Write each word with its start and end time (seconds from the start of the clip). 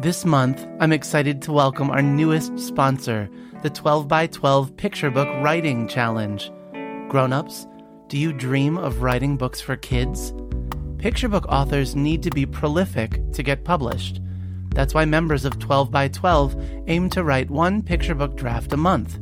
This 0.00 0.24
month, 0.24 0.66
I'm 0.80 0.92
excited 0.92 1.40
to 1.42 1.52
welcome 1.52 1.88
our 1.88 2.02
newest 2.02 2.58
sponsor, 2.58 3.30
the 3.62 3.70
12 3.70 4.08
by 4.08 4.26
12 4.26 4.76
Picture 4.76 5.08
Book 5.08 5.28
Writing 5.40 5.86
Challenge. 5.86 6.50
Grown-ups, 7.08 7.68
do 8.08 8.18
you 8.18 8.32
dream 8.32 8.76
of 8.76 9.02
writing 9.02 9.36
books 9.36 9.60
for 9.60 9.76
kids? 9.76 10.34
Picture 10.98 11.28
book 11.28 11.46
authors 11.48 11.94
need 11.94 12.24
to 12.24 12.30
be 12.30 12.44
prolific 12.44 13.20
to 13.32 13.42
get 13.44 13.64
published. 13.64 14.20
That's 14.70 14.94
why 14.94 15.04
members 15.04 15.44
of 15.44 15.60
12 15.60 15.92
by 15.92 16.08
12 16.08 16.56
aim 16.88 17.08
to 17.10 17.22
write 17.22 17.48
one 17.48 17.80
picture 17.80 18.16
book 18.16 18.36
draft 18.36 18.72
a 18.72 18.76
month. 18.76 19.20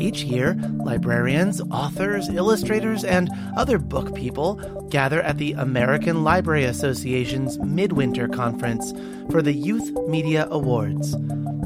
Each 0.00 0.22
year, 0.22 0.54
librarians, 0.76 1.60
authors, 1.70 2.30
illustrators, 2.30 3.04
and 3.04 3.28
other 3.58 3.76
book 3.76 4.14
people 4.14 4.54
gather 4.88 5.20
at 5.20 5.36
the 5.36 5.52
American 5.52 6.24
Library 6.24 6.64
Association's 6.64 7.58
Midwinter 7.58 8.26
Conference 8.26 8.94
for 9.30 9.42
the 9.42 9.52
Youth 9.52 9.92
Media 10.08 10.48
Awards. 10.50 11.14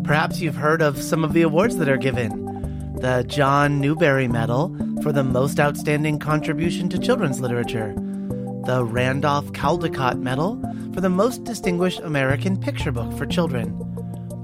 Perhaps 0.07 0.41
you've 0.41 0.55
heard 0.55 0.83
of 0.83 1.03
some 1.03 1.25
of 1.25 1.33
the 1.33 1.43
awards 1.43 1.79
that 1.79 1.89
are 1.89 1.97
given. 1.97 2.95
The 3.01 3.25
John 3.27 3.81
Newbery 3.81 4.29
Medal 4.29 4.69
for 5.03 5.11
the 5.11 5.25
most 5.25 5.59
outstanding 5.59 6.21
contribution 6.21 6.89
to 6.91 6.99
children's 6.99 7.41
literature, 7.41 7.93
the 8.67 8.85
Randolph 8.85 9.47
Caldecott 9.53 10.21
Medal 10.21 10.63
for 10.95 11.01
the 11.01 11.09
most 11.09 11.43
distinguished 11.43 11.99
American 11.99 12.57
picture 12.57 12.93
book 12.93 13.13
for 13.19 13.27
children, 13.27 13.77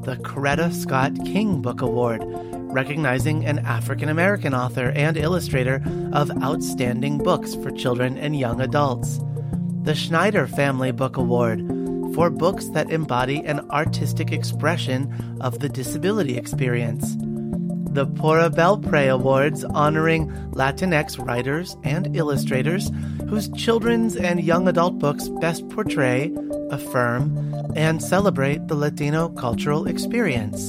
the 0.03 0.17
Coretta 0.17 0.73
Scott 0.73 1.15
King 1.25 1.63
Book 1.63 1.81
Award, 1.81 2.23
recognizing 2.25 3.47
an 3.47 3.61
African 3.61 4.09
American 4.09 4.55
author 4.55 4.91
and 4.97 5.17
illustrator 5.17 5.81
of 6.13 6.43
outstanding 6.43 7.19
books 7.19 7.55
for 7.55 7.71
children 7.71 8.19
and 8.19 8.37
young 8.37 8.61
adults, 8.61 9.21
the 9.85 9.95
Schneider 9.95 10.49
Family 10.49 10.91
Book 10.91 11.17
Award 11.17 11.61
for 12.15 12.31
books 12.31 12.69
that 12.71 12.91
embody 12.91 13.45
an 13.45 13.61
artistic 13.71 14.33
expression 14.33 15.39
of 15.41 15.59
the 15.61 15.69
disability 15.69 16.37
experience. 16.37 17.17
The 17.93 18.07
Pura 18.07 18.49
Belpré 18.49 19.13
Awards 19.13 19.65
honoring 19.65 20.31
Latinx 20.53 21.23
writers 21.23 21.77
and 21.85 22.17
illustrators 22.17 22.91
whose 23.29 23.51
children's 23.51 24.17
and 24.17 24.43
young 24.43 24.67
adult 24.67 24.99
books 24.99 25.29
best 25.41 25.69
portray, 25.69 26.33
affirm, 26.71 27.55
and 27.77 28.03
celebrate 28.03 28.67
the 28.69 28.75
Latino 28.75 29.29
cultural 29.29 29.87
experience. 29.87 30.69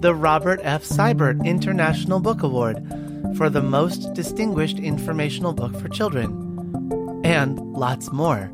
The 0.00 0.14
Robert 0.14 0.60
F. 0.62 0.84
Sibert 0.84 1.44
International 1.44 2.20
Book 2.20 2.42
Award 2.44 2.78
for 3.36 3.50
the 3.50 3.62
most 3.62 4.14
distinguished 4.14 4.78
informational 4.78 5.52
book 5.52 5.74
for 5.80 5.88
children. 5.88 6.30
And 7.24 7.58
lots 7.72 8.12
more, 8.12 8.52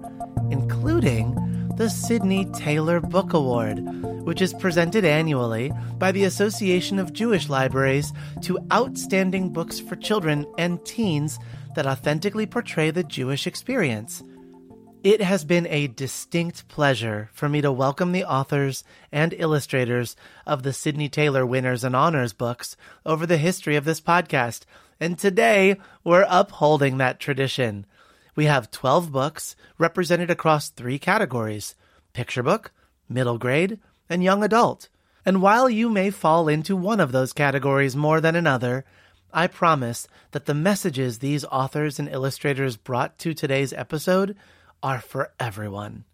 including 0.51 1.37
the 1.77 1.91
Sydney 1.91 2.47
Taylor 2.47 3.01
Book 3.01 3.35
Award, 3.35 3.81
which 4.25 4.41
is 4.41 4.55
presented 4.55 5.05
annually 5.05 5.71
by 5.99 6.11
the 6.11 6.25
Association 6.25 6.99
of 6.99 7.13
Jewish 7.13 7.51
Libraries 7.51 8.15
to 8.41 8.59
outstanding 8.73 9.53
books 9.53 9.79
for 9.79 9.95
children 9.95 10.47
and 10.57 10.83
teens 10.87 11.39
that 11.75 11.87
authentically 11.87 12.47
portray 12.47 12.91
the 12.91 13.05
Jewish 13.05 13.47
experience. 13.47 14.23
It 15.05 15.21
has 15.21 15.45
been 15.45 15.67
a 15.67 15.89
distinct 15.89 16.67
pleasure 16.69 17.29
for 17.35 17.47
me 17.47 17.61
to 17.61 17.71
welcome 17.71 18.13
the 18.13 18.25
authors 18.25 18.83
and 19.13 19.35
illustrators 19.35 20.17
of 20.47 20.63
the 20.63 20.73
Sydney 20.73 21.11
Taylor 21.11 21.45
Winners 21.45 21.85
and 21.85 21.95
Honors 21.95 22.33
books 22.33 22.79
over 23.05 23.27
the 23.27 23.37
history 23.37 23.77
of 23.77 23.85
this 23.85 24.01
podcast, 24.01 24.65
and 24.99 25.19
today 25.19 25.77
we're 26.05 26.27
upholding 26.31 26.97
that 26.97 27.21
tradition. 27.21 27.85
We 28.37 28.45
have 28.45 28.71
12 28.71 29.11
books 29.11 29.57
represented 29.79 30.31
across 30.31 30.69
three 30.69 30.99
categories 30.99 31.75
picture 32.13 32.43
book, 32.43 32.71
middle 33.09 33.39
grade, 33.39 33.79
and 34.09 34.23
young 34.23 34.45
adult. 34.45 34.89
And 35.25 35.43
while 35.43 35.69
you 35.69 35.91
may 35.91 36.11
fall 36.11 36.47
into 36.47 36.77
one 36.77 37.01
of 37.01 37.13
those 37.13 37.33
categories 37.33 37.97
more 37.97 38.21
than 38.21 38.37
another, 38.37 38.85
I 39.33 39.49
promise 39.49 40.07
that 40.31 40.47
the 40.47 40.55
messages 40.55 41.19
these 41.19 41.45
authors 41.47 41.99
and 41.99 42.09
illustrators 42.09 42.77
brought 42.77 43.19
to 43.19 43.35
today's 43.35 43.73
episode 43.73 44.37
are 44.83 45.01
for 45.01 45.33
everyone. 45.41 46.05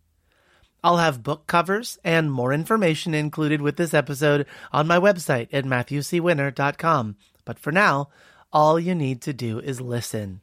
I'll 0.83 0.97
have 0.97 1.23
book 1.23 1.47
covers 1.47 1.99
and 2.03 2.33
more 2.33 2.53
information 2.53 3.15
included 3.15 3.63
with 3.63 3.77
this 3.77 3.95
episode 3.95 4.47
on 4.73 4.87
my 4.87 4.99
website 4.99 5.49
at 5.53 5.65
matthewcwinner.com. 5.65 7.17
But 7.45 7.59
for 7.59 7.71
now, 7.71 8.09
all 8.53 8.81
you 8.81 8.95
need 8.95 9.23
to 9.23 9.33
do 9.33 9.61
is 9.61 9.81
listen. 9.81 10.43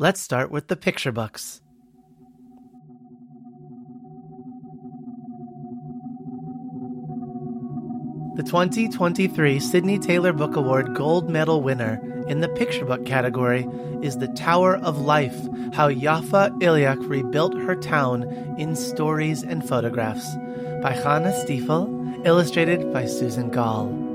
Let's 0.00 0.20
start 0.20 0.52
with 0.52 0.68
the 0.68 0.76
picture 0.76 1.10
books. 1.10 1.60
The 8.36 8.44
2023 8.44 9.58
Sydney 9.58 9.98
Taylor 9.98 10.32
Book 10.32 10.54
Award 10.54 10.94
Gold 10.94 11.28
Medal 11.28 11.62
winner 11.62 12.00
in 12.28 12.38
the 12.38 12.48
picture 12.48 12.84
book 12.84 13.04
category 13.06 13.66
is 14.00 14.18
The 14.18 14.28
Tower 14.28 14.76
of 14.76 15.00
Life 15.00 15.34
How 15.74 15.90
Yafa 15.90 16.56
Eliach 16.60 17.08
Rebuilt 17.08 17.54
Her 17.54 17.74
Town 17.74 18.22
in 18.56 18.76
Stories 18.76 19.42
and 19.42 19.68
Photographs 19.68 20.32
by 20.80 20.94
Chana 20.94 21.36
Stiefel, 21.42 22.22
illustrated 22.24 22.92
by 22.92 23.04
Susan 23.06 23.50
Gall. 23.50 24.07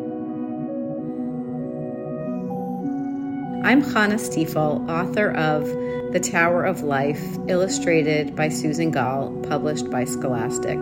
I'm 3.65 3.81
Chana 3.81 4.19
Stiefel, 4.19 4.85
author 4.91 5.31
of 5.31 5.65
The 6.11 6.19
Tower 6.19 6.65
of 6.65 6.81
Life, 6.81 7.23
illustrated 7.47 8.35
by 8.35 8.49
Susan 8.49 8.91
Gall, 8.91 9.31
published 9.47 9.89
by 9.89 10.03
Scholastic. 10.03 10.77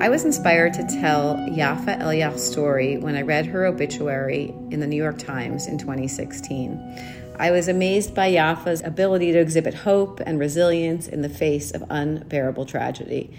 I 0.00 0.08
was 0.08 0.24
inspired 0.24 0.74
to 0.74 0.82
tell 1.00 1.36
Yafa 1.36 2.02
Eliach's 2.02 2.42
story 2.42 2.98
when 2.98 3.14
I 3.14 3.22
read 3.22 3.46
her 3.46 3.64
obituary 3.64 4.52
in 4.72 4.80
the 4.80 4.88
New 4.88 5.00
York 5.00 5.18
Times 5.18 5.68
in 5.68 5.78
2016. 5.78 7.36
I 7.38 7.52
was 7.52 7.68
amazed 7.68 8.12
by 8.12 8.28
Yafa's 8.28 8.82
ability 8.82 9.30
to 9.30 9.38
exhibit 9.38 9.74
hope 9.74 10.18
and 10.26 10.40
resilience 10.40 11.06
in 11.06 11.22
the 11.22 11.28
face 11.28 11.70
of 11.70 11.84
unbearable 11.90 12.66
tragedy. 12.66 13.32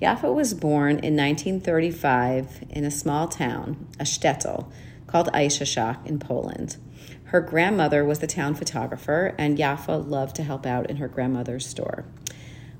Yafa 0.00 0.34
was 0.34 0.54
born 0.54 0.92
in 0.92 1.14
1935 1.14 2.64
in 2.70 2.86
a 2.86 2.90
small 2.90 3.28
town, 3.28 3.86
a 4.00 4.04
shtetl, 4.04 4.72
called 5.06 5.30
Eishyshok 5.34 6.06
in 6.06 6.18
Poland. 6.18 6.78
Her 7.28 7.42
grandmother 7.42 8.06
was 8.06 8.20
the 8.20 8.26
town 8.26 8.54
photographer, 8.54 9.34
and 9.36 9.58
Yafa 9.58 10.08
loved 10.08 10.34
to 10.36 10.42
help 10.42 10.64
out 10.64 10.88
in 10.88 10.96
her 10.96 11.08
grandmother's 11.08 11.66
store. 11.66 12.06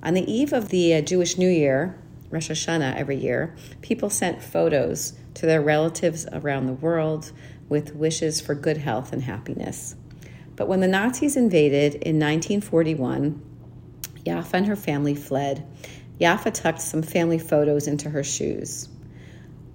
On 0.02 0.14
the 0.14 0.30
eve 0.30 0.54
of 0.54 0.70
the 0.70 0.94
uh, 0.94 1.00
Jewish 1.02 1.36
New 1.36 1.50
Year, 1.50 1.98
Rosh 2.30 2.50
Hashanah 2.50 2.96
every 2.96 3.16
year, 3.16 3.54
people 3.82 4.08
sent 4.08 4.42
photos 4.42 5.12
to 5.34 5.44
their 5.44 5.60
relatives 5.60 6.26
around 6.32 6.66
the 6.66 6.72
world 6.72 7.30
with 7.68 7.94
wishes 7.94 8.40
for 8.40 8.54
good 8.54 8.78
health 8.78 9.12
and 9.12 9.22
happiness. 9.22 9.96
But 10.56 10.66
when 10.66 10.80
the 10.80 10.88
Nazis 10.88 11.36
invaded 11.36 11.96
in 11.96 12.18
1941, 12.18 13.42
Yafa 14.24 14.54
and 14.54 14.66
her 14.66 14.76
family 14.76 15.14
fled. 15.14 15.66
Yafa 16.18 16.54
tucked 16.54 16.80
some 16.80 17.02
family 17.02 17.38
photos 17.38 17.86
into 17.86 18.08
her 18.10 18.24
shoes. 18.24 18.88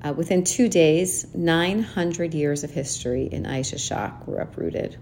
Uh, 0.03 0.11
within 0.11 0.43
two 0.43 0.67
days, 0.67 1.25
900 1.33 2.33
years 2.33 2.63
of 2.63 2.71
history 2.71 3.29
in 3.31 3.43
Aisha 3.43 3.75
Eishyshok 3.75 4.27
were 4.27 4.39
uprooted. 4.39 4.97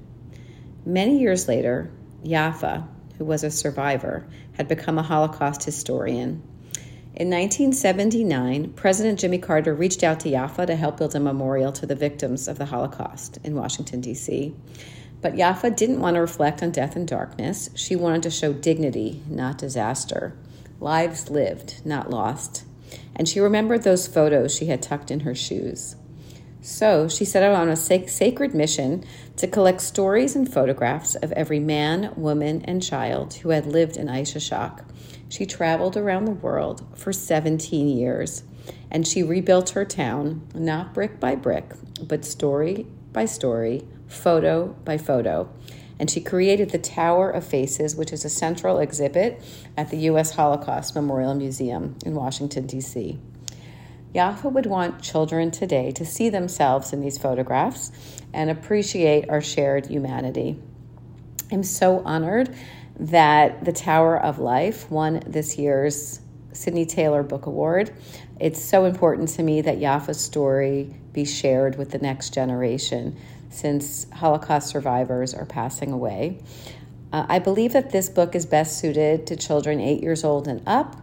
Many 0.86 1.20
years 1.20 1.48
later, 1.48 1.92
Yafa, 2.24 2.88
who 3.18 3.26
was 3.26 3.44
a 3.44 3.50
survivor, 3.50 4.28
had 4.54 4.68
become 4.68 5.00
a 5.00 5.04
Holocaust 5.04 5.64
historian. 5.64 6.44
In 7.16 7.30
1979, 7.30 8.74
President 8.74 9.20
Jimmy 9.20 9.40
Carter 9.40 9.74
reached 9.74 10.04
out 10.04 10.20
to 10.22 10.30
Yafa 10.30 10.68
to 10.68 10.76
help 10.76 10.98
build 10.98 11.16
a 11.16 11.20
memorial 11.20 11.72
to 11.74 11.86
the 11.86 11.96
victims 11.96 12.48
of 12.48 12.58
the 12.58 12.66
Holocaust 12.66 13.40
in 13.44 13.56
Washington, 13.56 14.02
D.C. 14.02 14.56
But 15.20 15.34
Yafa 15.34 15.76
didn't 15.76 16.00
want 16.00 16.16
to 16.16 16.22
reflect 16.22 16.62
on 16.64 16.72
death 16.72 16.96
and 16.96 17.08
darkness. 17.08 17.70
She 17.76 17.96
wanted 17.96 18.24
to 18.24 18.32
show 18.32 18.54
dignity, 18.54 19.22
not 19.28 19.58
disaster. 19.58 20.34
Lives 20.80 21.30
lived, 21.30 21.86
not 21.86 22.10
lost. 22.10 22.66
And 23.16 23.28
she 23.28 23.40
remembered 23.40 23.84
those 23.84 24.08
photos 24.08 24.56
she 24.56 24.68
had 24.68 24.82
tucked 24.82 25.12
in 25.12 25.22
her 25.22 25.36
shoes. 25.36 25.96
So 26.62 27.08
she 27.08 27.26
set 27.26 27.44
out 27.44 27.56
on 27.56 27.70
a 27.70 27.76
sac- 27.76 28.10
sacred 28.10 28.54
mission 28.54 29.04
to 29.38 29.48
collect 29.48 29.82
stories 29.82 30.36
and 30.36 30.52
photographs 30.52 31.16
of 31.16 31.32
every 31.32 31.60
man, 31.60 32.14
woman, 32.16 32.62
and 32.66 32.84
child 32.84 33.36
who 33.36 33.50
had 33.50 33.66
lived 33.66 33.98
in 33.98 34.08
Eishyshok 34.08 34.84
she 35.32 35.46
traveled 35.46 35.96
around 35.96 36.26
the 36.26 36.32
world 36.32 36.86
for 36.94 37.14
17 37.14 37.88
years 37.88 38.44
and 38.92 39.08
she 39.08 39.24
rebuilt 39.24 39.70
her 39.70 39.86
town, 39.86 40.46
not 40.54 40.94
brick 40.94 41.22
by 41.22 41.36
brick, 41.36 41.72
but 42.06 42.26
story 42.26 42.86
by 43.14 43.24
story, 43.24 43.88
photo 44.08 44.68
by 44.84 44.98
photo. 44.98 45.50
And 46.02 46.10
she 46.10 46.20
created 46.20 46.72
the 46.72 46.80
Tower 46.80 47.30
of 47.30 47.46
Faces, 47.46 47.96
which 47.96 48.12
is 48.12 48.26
a 48.26 48.30
central 48.30 48.80
exhibit 48.80 49.40
at 49.78 49.92
the 49.92 49.98
U.S. 49.98 50.32
Holocaust 50.32 50.96
Memorial 50.96 51.36
Museum 51.36 51.96
in 52.04 52.16
Washington, 52.16 52.66
D.C. 52.66 53.20
Yafa 54.16 54.52
would 54.52 54.66
want 54.66 55.04
children 55.04 55.52
today 55.52 55.92
to 55.92 56.04
see 56.04 56.30
themselves 56.30 56.92
in 56.92 57.02
these 57.02 57.20
photographs 57.20 57.92
and 58.34 58.50
appreciate 58.50 59.30
our 59.30 59.42
shared 59.42 59.86
humanity. 59.86 60.60
I'm 61.52 61.62
so 61.62 62.02
honored 62.04 62.56
that 63.00 63.64
The 63.64 63.72
Tower 63.72 64.20
of 64.20 64.40
Life 64.40 64.90
won 64.90 65.22
this 65.28 65.60
year's 65.60 66.20
Sydney 66.52 66.88
Taylor 66.88 67.22
Book 67.22 67.46
Award. 67.46 67.94
It's 68.40 68.60
so 68.60 68.86
important 68.86 69.30
to 69.30 69.44
me 69.44 69.62
that 69.62 69.78
Yafa's 69.78 70.20
story 70.20 70.96
be 71.14 71.26
shared 71.26 71.78
with 71.78 71.92
the 71.92 72.00
next 72.00 72.34
generation 72.34 73.18
since 73.52 74.08
Holocaust 74.12 74.70
survivors 74.70 75.34
are 75.34 75.46
passing 75.46 75.92
away. 75.92 76.40
Uh, 77.14 77.26
I 77.28 77.40
believe 77.40 77.74
that 77.74 77.92
this 77.92 78.10
book 78.10 78.36
is 78.36 78.46
best 78.46 78.80
suited 78.80 79.28
to 79.28 79.36
children 79.36 79.80
eight 79.80 80.02
years 80.02 80.24
old 80.24 80.48
and 80.48 80.62
up, 80.66 80.96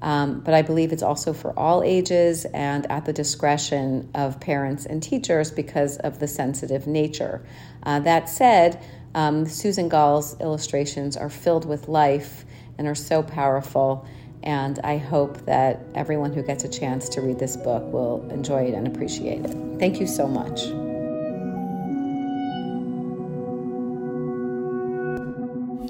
um, 0.00 0.40
but 0.40 0.54
I 0.54 0.62
believe 0.62 0.92
it's 0.92 1.02
also 1.02 1.32
for 1.32 1.58
all 1.58 1.82
ages 1.82 2.44
and 2.44 2.90
at 2.90 3.04
the 3.04 3.12
discretion 3.12 4.08
of 4.14 4.38
parents 4.38 4.86
and 4.86 5.02
teachers 5.02 5.50
because 5.50 5.96
of 5.98 6.18
the 6.20 6.28
sensitive 6.28 6.86
nature. 6.86 7.44
Uh, 7.82 8.00
that 8.00 8.28
said, 8.28 8.80
um, 9.14 9.46
Susan 9.46 9.88
Gall's 9.88 10.38
illustrations 10.40 11.16
are 11.16 11.30
filled 11.30 11.64
with 11.64 11.88
life 11.88 12.44
and 12.78 12.86
are 12.86 12.94
so 12.94 13.22
powerful. 13.22 14.06
And 14.42 14.78
I 14.84 14.98
hope 14.98 15.44
that 15.46 15.80
everyone 15.94 16.32
who 16.32 16.42
gets 16.42 16.62
a 16.62 16.68
chance 16.68 17.08
to 17.10 17.20
read 17.20 17.38
this 17.38 17.56
book 17.56 17.82
will 17.92 18.28
enjoy 18.30 18.64
it 18.64 18.74
and 18.74 18.86
appreciate 18.86 19.44
it. 19.44 19.78
Thank 19.80 19.98
you 19.98 20.06
so 20.06 20.28
much. 20.28 20.95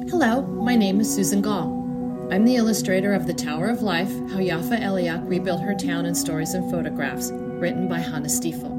Hello, 0.08 0.42
my 0.42 0.76
name 0.76 1.00
is 1.00 1.12
Susan 1.12 1.42
Gall. 1.42 2.28
I'm 2.30 2.44
the 2.44 2.54
illustrator 2.54 3.12
of 3.12 3.26
The 3.26 3.34
Tower 3.34 3.66
of 3.66 3.82
Life 3.82 4.08
How 4.30 4.38
Yafa 4.38 4.80
Eliach 4.80 5.28
Rebuilt 5.28 5.60
Her 5.60 5.74
Town 5.74 6.06
in 6.06 6.14
Stories 6.14 6.54
and 6.54 6.70
Photographs, 6.70 7.32
written 7.32 7.88
by 7.88 7.98
Chana 7.98 8.30
Stiefel. 8.30 8.70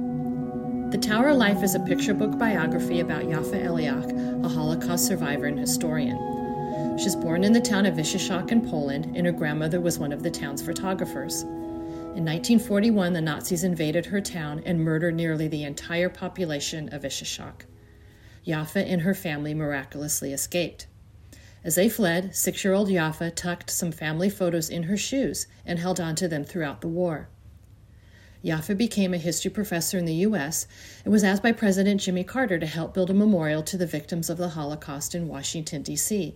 The 0.90 0.98
Tower 0.98 1.28
of 1.28 1.38
Life 1.38 1.64
is 1.64 1.76
a 1.76 1.82
picture 1.82 2.14
book 2.14 2.38
biography 2.38 3.02
about 3.02 3.24
Yafa 3.24 3.62
Eliach, 3.62 4.46
a 4.46 4.48
Holocaust 4.48 5.06
survivor 5.06 5.48
and 5.48 5.60
historian. 5.60 6.18
She 6.98 7.04
was 7.04 7.18
born 7.18 7.44
in 7.44 7.52
the 7.52 7.60
town 7.60 7.86
of 7.86 7.96
Eishyshok 7.96 8.50
in 8.50 8.66
Poland, 8.66 9.14
and 9.18 9.26
her 9.26 9.34
grandmother 9.34 9.82
was 9.82 10.00
one 10.00 10.14
of 10.14 10.24
the 10.24 10.32
town's 10.32 10.62
photographers. 10.62 11.42
In 11.42 12.24
1941, 12.24 13.12
the 13.12 13.20
Nazis 13.20 13.66
invaded 13.66 14.06
her 14.06 14.22
town 14.22 14.64
and 14.66 14.80
murdered 14.80 15.16
nearly 15.16 15.50
the 15.50 15.66
entire 15.66 16.08
population 16.08 16.88
of 16.94 17.02
Eishyshok. 17.02 17.64
Yafa 18.48 18.90
and 18.90 19.02
her 19.02 19.14
family 19.14 19.54
miraculously 19.54 20.32
escaped. 20.32 20.88
As 21.68 21.76
they 21.76 21.90
fled, 21.90 22.34
six 22.34 22.64
year 22.64 22.74
old 22.74 22.88
Yafa 22.88 23.36
tucked 23.36 23.70
some 23.70 23.92
family 23.92 24.30
photos 24.30 24.70
in 24.70 24.84
her 24.84 24.96
shoes 24.96 25.48
and 25.66 25.78
held 25.78 26.00
on 26.00 26.16
to 26.16 26.26
them 26.30 26.46
throughout 26.46 26.80
the 26.80 26.88
war. 26.88 27.28
Yafa 28.42 28.78
became 28.78 29.14
a 29.14 29.18
history 29.18 29.52
professor 29.52 29.98
in 29.98 30.06
the 30.06 30.24
U.S. 30.28 30.66
and 31.04 31.12
was 31.12 31.26
asked 31.26 31.44
by 31.44 31.52
President 31.52 32.00
Jimmy 32.00 32.24
Carter 32.24 32.58
to 32.58 32.66
help 32.66 32.94
build 32.94 33.10
a 33.10 33.14
memorial 33.14 33.64
to 33.64 33.76
the 33.76 33.86
victims 33.86 34.30
of 34.30 34.38
the 34.38 34.48
Holocaust 34.48 35.14
in 35.14 35.28
Washington, 35.28 35.82
D.C. 35.82 36.36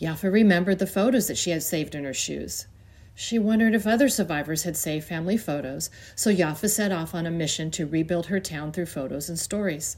Yafa 0.00 0.32
remembered 0.32 0.78
the 0.78 0.86
photos 0.86 1.26
that 1.26 1.36
she 1.36 1.50
had 1.50 1.64
saved 1.64 1.96
in 1.96 2.04
her 2.04 2.14
shoes. 2.14 2.68
She 3.16 3.40
wondered 3.40 3.74
if 3.74 3.88
other 3.88 4.08
survivors 4.08 4.62
had 4.62 4.76
saved 4.76 5.08
family 5.08 5.36
photos, 5.36 5.90
so 6.14 6.32
Yafa 6.32 6.70
set 6.70 6.92
off 6.92 7.12
on 7.12 7.26
a 7.26 7.30
mission 7.32 7.72
to 7.72 7.86
rebuild 7.86 8.26
her 8.26 8.38
town 8.38 8.70
through 8.70 8.86
photos 8.86 9.28
and 9.28 9.36
stories. 9.36 9.96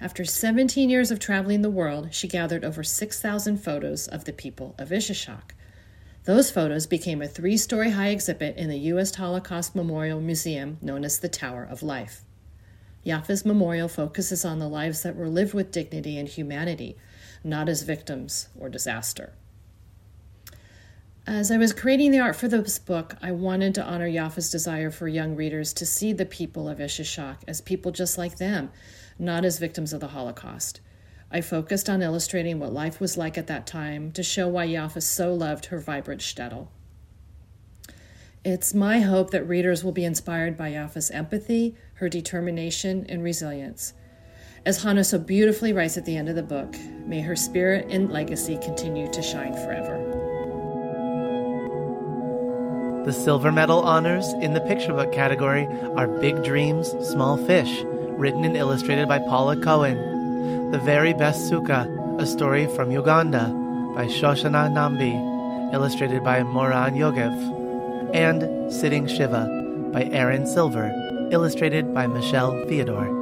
After 0.00 0.24
17 0.24 0.90
years 0.90 1.10
of 1.10 1.18
traveling 1.18 1.62
the 1.62 1.70
world, 1.70 2.12
she 2.12 2.28
gathered 2.28 2.64
over 2.64 2.84
6,000 2.84 3.56
photos 3.56 4.06
of 4.06 4.24
the 4.24 4.32
people 4.32 4.74
of 4.78 4.90
Eishyshok. 4.90 5.52
Those 6.24 6.50
photos 6.50 6.86
became 6.86 7.22
a 7.22 7.28
three 7.28 7.56
story 7.56 7.90
high 7.92 8.08
exhibit 8.08 8.56
in 8.56 8.68
the 8.68 8.78
U.S. 8.90 9.14
Holocaust 9.14 9.74
Memorial 9.74 10.20
Museum 10.20 10.76
known 10.82 11.04
as 11.04 11.18
the 11.18 11.28
Tower 11.28 11.62
of 11.64 11.82
Life. 11.82 12.24
Yafa's 13.06 13.46
memorial 13.46 13.88
focuses 13.88 14.44
on 14.44 14.58
the 14.58 14.68
lives 14.68 15.02
that 15.02 15.16
were 15.16 15.28
lived 15.28 15.54
with 15.54 15.70
dignity 15.70 16.18
and 16.18 16.28
humanity, 16.28 16.96
not 17.44 17.68
as 17.68 17.82
victims 17.82 18.48
or 18.58 18.68
disaster. 18.68 19.32
As 21.26 21.50
I 21.50 21.56
was 21.56 21.72
creating 21.72 22.10
the 22.10 22.20
art 22.20 22.36
for 22.36 22.48
this 22.48 22.78
book, 22.78 23.16
I 23.22 23.32
wanted 23.32 23.74
to 23.76 23.84
honor 23.84 24.08
Yafa's 24.08 24.50
desire 24.50 24.90
for 24.90 25.08
young 25.08 25.36
readers 25.36 25.72
to 25.74 25.86
see 25.86 26.12
the 26.12 26.26
people 26.26 26.68
of 26.68 26.78
Eishyshok 26.78 27.38
as 27.48 27.60
people 27.60 27.92
just 27.92 28.18
like 28.18 28.36
them, 28.36 28.70
not 29.18 29.44
as 29.44 29.58
victims 29.58 29.92
of 29.92 30.00
the 30.00 30.08
Holocaust. 30.08 30.80
I 31.30 31.40
focused 31.40 31.88
on 31.88 32.02
illustrating 32.02 32.58
what 32.58 32.72
life 32.72 33.00
was 33.00 33.16
like 33.16 33.36
at 33.36 33.48
that 33.48 33.66
time 33.66 34.12
to 34.12 34.22
show 34.22 34.48
why 34.48 34.66
Yafa 34.66 35.02
so 35.02 35.34
loved 35.34 35.66
her 35.66 35.78
vibrant 35.78 36.20
shtetl. 36.20 36.68
It's 38.44 38.72
my 38.74 39.00
hope 39.00 39.30
that 39.30 39.48
readers 39.48 39.82
will 39.82 39.92
be 39.92 40.04
inspired 40.04 40.56
by 40.56 40.70
Yafa's 40.70 41.10
empathy, 41.10 41.74
her 41.94 42.08
determination, 42.08 43.04
and 43.08 43.24
resilience. 43.24 43.92
As 44.64 44.82
Hannah 44.82 45.04
so 45.04 45.18
beautifully 45.18 45.72
writes 45.72 45.96
at 45.96 46.04
the 46.04 46.16
end 46.16 46.28
of 46.28 46.36
the 46.36 46.42
book, 46.42 46.76
may 47.06 47.20
her 47.22 47.34
spirit 47.34 47.86
and 47.90 48.12
legacy 48.12 48.56
continue 48.62 49.10
to 49.12 49.22
shine 49.22 49.54
forever. 49.54 50.16
The 53.04 53.12
silver 53.12 53.52
medal 53.52 53.80
honors 53.80 54.32
in 54.40 54.52
the 54.52 54.60
picture 54.60 54.92
book 54.92 55.12
category 55.12 55.66
are 55.96 56.08
Big 56.08 56.42
Dreams, 56.42 56.94
Small 57.00 57.36
Fish, 57.36 57.84
written 58.18 58.44
and 58.44 58.56
illustrated 58.56 59.08
by 59.08 59.18
Paula 59.18 59.56
Cohen. 59.60 60.70
The 60.70 60.78
Very 60.78 61.12
Best 61.12 61.50
Sukkah, 61.50 61.86
a 62.20 62.26
story 62.26 62.66
from 62.66 62.90
Uganda 62.90 63.48
by 63.94 64.06
Shoshana 64.06 64.70
Nambi, 64.72 65.74
illustrated 65.74 66.24
by 66.24 66.42
Moran 66.42 66.94
Yogev, 66.94 68.14
and 68.14 68.72
Sitting 68.72 69.06
Shiva 69.06 69.90
by 69.92 70.04
Erin 70.04 70.46
Silver, 70.46 70.90
illustrated 71.30 71.92
by 71.92 72.06
Michelle 72.06 72.52
Theodore. 72.68 73.12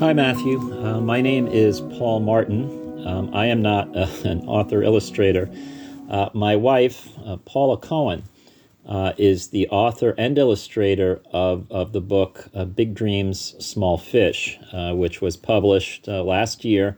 Hi, 0.00 0.12
Matthew. 0.12 0.58
Uh, 0.84 1.00
my 1.00 1.20
name 1.20 1.46
is 1.46 1.80
Paul 1.80 2.20
Martin. 2.20 3.06
Um, 3.06 3.30
I 3.32 3.46
am 3.46 3.62
not 3.62 3.96
uh, 3.96 4.06
an 4.24 4.46
author 4.46 4.82
illustrator. 4.82 5.48
Uh, 6.08 6.30
my 6.34 6.56
wife, 6.56 7.08
uh, 7.24 7.36
Paula 7.38 7.76
Cohen, 7.76 8.22
uh, 8.88 9.12
is 9.18 9.48
the 9.48 9.68
author 9.68 10.14
and 10.16 10.38
illustrator 10.38 11.20
of, 11.32 11.66
of 11.70 11.92
the 11.92 12.00
book 12.00 12.48
uh, 12.54 12.64
Big 12.64 12.94
Dreams, 12.94 13.54
Small 13.58 13.98
Fish, 13.98 14.58
uh, 14.72 14.92
which 14.94 15.20
was 15.20 15.36
published 15.36 16.08
uh, 16.08 16.22
last 16.22 16.64
year 16.64 16.96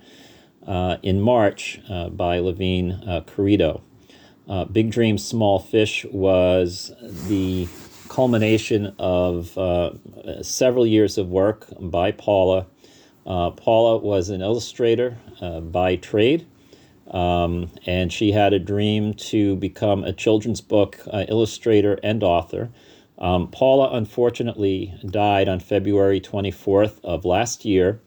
uh, 0.66 0.98
in 1.02 1.20
March 1.20 1.80
uh, 1.88 2.10
by 2.10 2.38
Levine 2.38 3.00
Querido. 3.26 3.80
Big 4.72 4.90
Dreams, 4.90 5.24
Small 5.24 5.58
Fish 5.58 6.04
was 6.10 6.92
the 7.26 7.68
culmination 8.08 8.94
of 8.98 9.52
several 10.42 10.86
years 10.86 11.18
of 11.18 11.28
work 11.28 11.66
by 11.80 12.12
Paula. 12.12 12.66
Paula 13.24 13.98
was 13.98 14.30
an 14.30 14.40
illustrator 14.40 15.18
by 15.62 15.96
trade. 15.96 16.46
Um, 17.10 17.70
and 17.86 18.12
she 18.12 18.32
had 18.32 18.52
a 18.52 18.58
dream 18.58 19.14
to 19.14 19.56
become 19.56 20.04
a 20.04 20.12
children's 20.12 20.60
book 20.60 21.00
uh, 21.10 21.24
illustrator 21.28 21.98
and 22.02 22.22
author. 22.22 22.70
Um, 23.18 23.48
Paula 23.50 23.90
unfortunately 23.96 24.94
died 25.04 25.48
on 25.48 25.58
February 25.58 26.20
24th 26.20 27.00
of 27.02 27.24
last 27.24 27.64
year, 27.64 28.00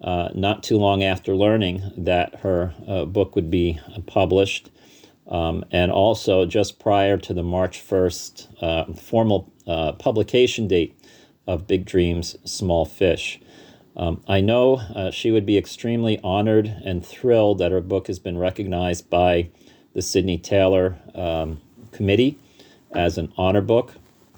uh, 0.00 0.30
not 0.34 0.62
too 0.62 0.78
long 0.78 1.02
after 1.02 1.34
learning 1.34 1.82
that 1.98 2.36
her 2.36 2.74
uh, 2.88 3.04
book 3.04 3.36
would 3.36 3.50
be 3.50 3.78
published, 4.06 4.70
um, 5.28 5.64
and 5.70 5.92
also 5.92 6.46
just 6.46 6.78
prior 6.78 7.18
to 7.18 7.34
the 7.34 7.42
March 7.42 7.84
1st 7.86 8.62
uh, 8.62 8.92
formal 8.94 9.52
uh, 9.66 9.92
publication 9.92 10.66
date 10.66 10.98
of 11.46 11.66
Big 11.66 11.84
Dreams, 11.84 12.36
Small 12.44 12.86
Fish. 12.86 13.40
Um, 13.96 14.22
I 14.26 14.40
know 14.40 14.76
uh, 14.94 15.10
she 15.10 15.30
would 15.30 15.46
be 15.46 15.56
extremely 15.56 16.18
honored 16.24 16.66
and 16.84 17.04
thrilled 17.04 17.58
that 17.58 17.72
her 17.72 17.80
book 17.80 18.08
has 18.08 18.18
been 18.18 18.38
recognized 18.38 19.08
by 19.08 19.50
the 19.94 20.02
Sydney 20.02 20.38
Taylor 20.38 20.96
um, 21.14 21.60
Committee 21.92 22.38
as 22.92 23.18
an 23.18 23.32
honor 23.36 23.60
book, 23.60 23.94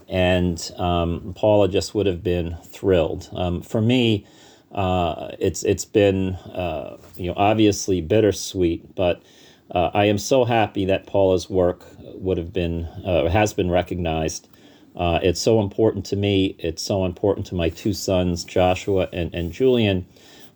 and 0.08 0.72
um, 0.76 1.34
Paula 1.36 1.68
just 1.68 1.94
would 1.94 2.06
have 2.06 2.22
been 2.22 2.56
thrilled. 2.64 3.28
Um, 3.32 3.62
for 3.62 3.80
me, 3.80 4.26
uh, 4.72 5.30
it's 5.38 5.62
it's 5.62 5.84
been 5.84 6.34
uh, 6.34 6.98
you 7.16 7.28
know 7.28 7.34
obviously 7.36 8.02
bittersweet, 8.02 8.94
but 8.94 9.22
uh, 9.70 9.90
I 9.94 10.04
am 10.04 10.18
so 10.18 10.44
happy 10.44 10.84
that 10.84 11.06
Paula's 11.06 11.48
work 11.48 11.86
would 12.00 12.36
have 12.38 12.52
been 12.52 12.84
uh, 13.04 13.28
has 13.28 13.54
been 13.54 13.70
recognized. 13.70 14.48
Uh, 14.96 15.20
it's 15.22 15.40
so 15.40 15.60
important 15.60 16.06
to 16.06 16.16
me. 16.16 16.56
It's 16.58 16.82
so 16.82 17.04
important 17.04 17.46
to 17.48 17.54
my 17.54 17.68
two 17.68 17.92
sons, 17.92 18.44
Joshua 18.44 19.08
and, 19.12 19.34
and 19.34 19.52
Julian, 19.52 20.06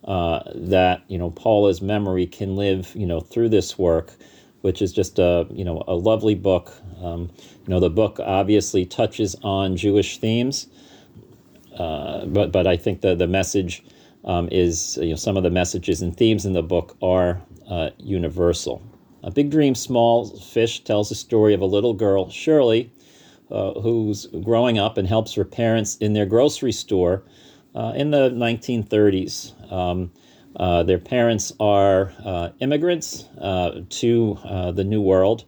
uh, 0.05 0.41
that 0.55 1.03
you 1.09 1.19
know 1.19 1.31
Paula's 1.31 1.83
memory 1.83 2.27
can 2.27 2.57
live 2.57 2.93
you 2.95 3.07
know 3.07 3.21
through 3.21 3.51
this 3.51 3.79
work, 3.79 4.15
which 4.63 4.81
is 4.81 4.93
just 4.93 5.19
a 5.19 5.47
you 5.51 5.65
know 5.65 5.85
a 5.87 5.95
lovely 5.95 6.35
book. 6.35 6.73
Um, 7.03 7.31
you 7.67 7.69
know 7.69 7.81
the 7.81 7.91
book 7.91 8.19
obviously 8.21 8.87
touches 8.87 9.37
on 9.43 9.77
Jewish 9.77 10.19
themes, 10.19 10.69
but 12.27 12.53
but 12.53 12.67
I 12.67 12.77
think 12.77 13.03
the 13.03 13.15
the 13.15 13.27
message 13.27 13.85
um, 14.25 14.49
is 14.51 14.99
you 15.03 15.11
know 15.11 15.17
some 15.17 15.37
of 15.37 15.43
the 15.43 15.51
messages 15.51 16.03
and 16.03 16.17
themes 16.17 16.47
in 16.47 16.55
the 16.55 16.63
book 16.63 16.97
are 17.03 17.43
uh, 17.69 17.91
universal. 17.99 18.83
A 19.23 19.31
Big 19.31 19.51
Dream 19.51 19.75
Small 19.75 20.27
Fish 20.27 20.83
tells 20.83 21.11
the 21.11 21.15
story 21.15 21.53
of 21.53 21.61
a 21.61 21.67
little 21.67 21.93
girl, 21.93 22.31
Shirley, 22.31 22.91
uh, 23.51 23.73
who's 23.81 24.27
growing 24.43 24.79
up 24.79 24.97
and 24.99 25.09
helps 25.09 25.35
her 25.35 25.45
parents 25.45 25.97
in 25.97 26.13
their 26.13 26.27
grocery 26.27 26.73
store 26.73 27.23
uh, 27.75 27.93
in 27.95 28.11
the 28.11 28.31
1930s. 28.31 29.73
Um, 29.73 30.11
uh, 30.57 30.83
their 30.83 30.99
parents 30.99 31.53
are 31.61 32.13
uh, 32.25 32.51
immigrants 32.61 33.25
uh, 33.41 33.83
to 33.89 34.39
the 34.75 34.85
New 34.85 35.01
World, 35.01 35.45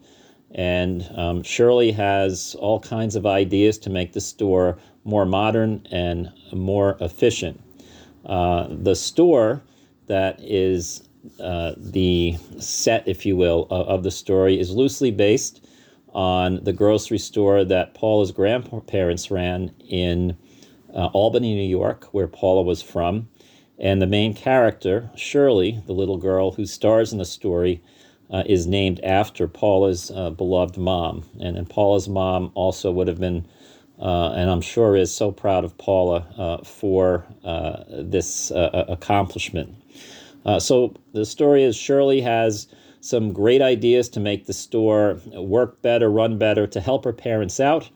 and 0.51 1.09
um, 1.15 1.43
Shirley 1.43 1.91
has 1.91 2.55
all 2.59 2.79
kinds 2.79 3.15
of 3.15 3.25
ideas 3.25 3.77
to 3.79 3.89
make 3.89 4.13
the 4.13 4.21
store 4.21 4.77
more 5.03 5.25
modern 5.25 5.85
and 5.91 6.31
more 6.53 6.97
efficient. 7.01 7.61
Uh, 8.25 8.67
the 8.69 8.95
store 8.95 9.63
that 10.07 10.39
is 10.41 11.07
uh, 11.39 11.73
the 11.77 12.37
set, 12.59 13.07
if 13.07 13.25
you 13.25 13.35
will, 13.35 13.67
of, 13.69 13.87
of, 13.87 14.03
the 14.03 14.11
story 14.11 14.59
is 14.59 14.71
loosely 14.71 15.11
based 15.11 15.62
on 16.13 16.63
the 16.63 16.73
grocery 16.73 17.17
store 17.17 17.65
that 17.65 17.93
Paula's 17.93 18.31
grandparents 18.31 19.31
ran 19.31 19.71
in 19.87 20.37
uh, 20.93 21.07
Albany, 21.07 21.55
New 21.55 21.67
York, 21.69 22.05
where 22.11 22.27
Paula 22.27 22.61
was 22.61 22.81
from. 22.81 23.27
And 23.79 24.01
the 24.01 24.07
main 24.07 24.33
character, 24.33 25.09
Shirley, 25.15 25.81
the 25.87 25.93
little 25.93 26.17
girl 26.17 26.51
who 26.51 26.65
stars 26.65 27.11
in 27.11 27.17
the 27.17 27.25
story, 27.25 27.81
uh, 28.31 28.43
is 28.45 28.67
named 28.67 28.99
after 29.01 29.47
Paula's 29.47 30.11
uh, 30.11 30.29
beloved 30.29 30.77
mom. 30.77 31.23
And, 31.39 31.57
and 31.57 31.69
Paula's 31.69 32.07
mom 32.07 32.51
also 32.53 32.91
would 32.91 33.07
have 33.07 33.19
been 33.19 33.45
uh, 33.99 34.31
and 34.31 34.49
I'm 34.49 34.59
sure 34.59 34.95
is 34.95 35.13
so 35.13 35.31
proud 35.31 35.63
of 35.63 35.77
Paula 35.77 36.27
uh, 36.37 36.57
for 36.63 37.25
uh, 37.43 37.83
this 37.89 38.51
accomplishment. 38.53 39.75
So 40.59 40.95
the 41.13 41.25
story 41.25 41.63
is 41.63 41.75
Shirley 41.75 42.19
has 42.19 42.67
some 43.03 43.33
great 43.33 43.61
ideas 43.61 44.07
to 44.09 44.19
make 44.19 44.45
the 44.45 44.53
store 44.53 45.19
work 45.33 45.81
better, 45.81 46.09
run 46.09 46.37
better, 46.37 46.65
to 46.67 46.79
help 46.79 47.03
her 47.03 47.13
parents 47.13 47.59
out. 47.59 47.89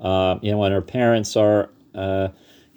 Uh, 0.00 0.38
you 0.42 0.50
know, 0.50 0.58
when 0.58 0.72
her 0.72 0.82
parents 0.82 1.36
are, 1.36 1.70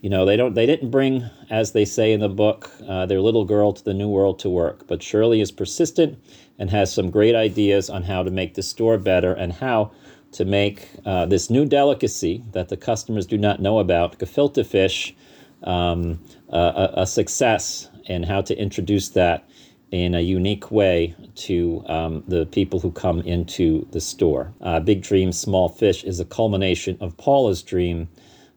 you 0.01 0.09
know, 0.09 0.25
they 0.25 0.35
don't, 0.35 0.53
they 0.55 0.65
didn't 0.65 0.89
bring, 0.89 1.23
as 1.49 1.73
they 1.73 1.85
say 1.85 2.13
in 2.13 2.19
the 2.19 2.29
book, 2.29 2.71
their 2.79 3.21
little 3.21 3.45
girl 3.45 3.73
to 3.73 3.83
the 3.83 3.93
new 3.93 4.09
world 4.09 4.39
to 4.39 4.49
work. 4.49 4.87
But 4.87 5.03
Shirley 5.03 5.39
is 5.39 5.51
persistent 5.51 6.17
and 6.57 6.69
has 6.71 6.91
some 6.91 7.11
great 7.11 7.35
ideas 7.35 7.89
on 7.89 8.03
how 8.03 8.23
to 8.23 8.31
make 8.31 8.55
the 8.55 8.63
store 8.63 8.97
better 8.97 9.33
and 9.33 9.53
how 9.53 9.91
to 10.33 10.45
make 10.45 10.89
uh, 11.05 11.25
this 11.25 11.49
new 11.49 11.65
delicacy 11.65 12.43
that 12.51 12.69
the 12.69 12.77
customers 12.77 13.25
do 13.25 13.37
not 13.37 13.61
know 13.61 13.79
about, 13.79 14.19
gefilte 14.19 14.65
fish, 14.65 15.15
um, 15.63 16.19
a, 16.49 16.89
a, 16.97 17.07
success, 17.07 17.89
and 18.07 18.25
how 18.25 18.41
to 18.41 18.55
introduce 18.57 19.09
that 19.09 19.47
in 19.91 20.13
a 20.13 20.19
unique 20.19 20.69
way 20.69 21.15
to 21.35 21.83
um, 21.87 22.23
the 22.27 22.45
people 22.47 22.79
who 22.79 22.91
come 22.91 23.21
into 23.21 23.87
the 23.91 24.01
store. 24.01 24.53
Uh, 24.61 24.79
Big 24.79 25.01
Dream 25.01 25.31
Small 25.31 25.69
Fish 25.69 26.03
is 26.03 26.19
a 26.19 26.25
culmination 26.25 26.97
of 26.99 27.15
Paula's 27.17 27.63
dream, 27.63 28.09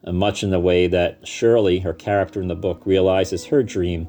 uh, 0.03 0.11
much 0.11 0.43
in 0.43 0.49
the 0.49 0.59
way 0.59 0.87
that 0.87 1.25
Shirley, 1.25 1.79
her 1.79 1.93
character 1.93 2.41
in 2.41 2.47
the 2.49 2.55
book, 2.55 2.85
realizes 2.85 3.45
her 3.45 3.63
dream 3.63 4.07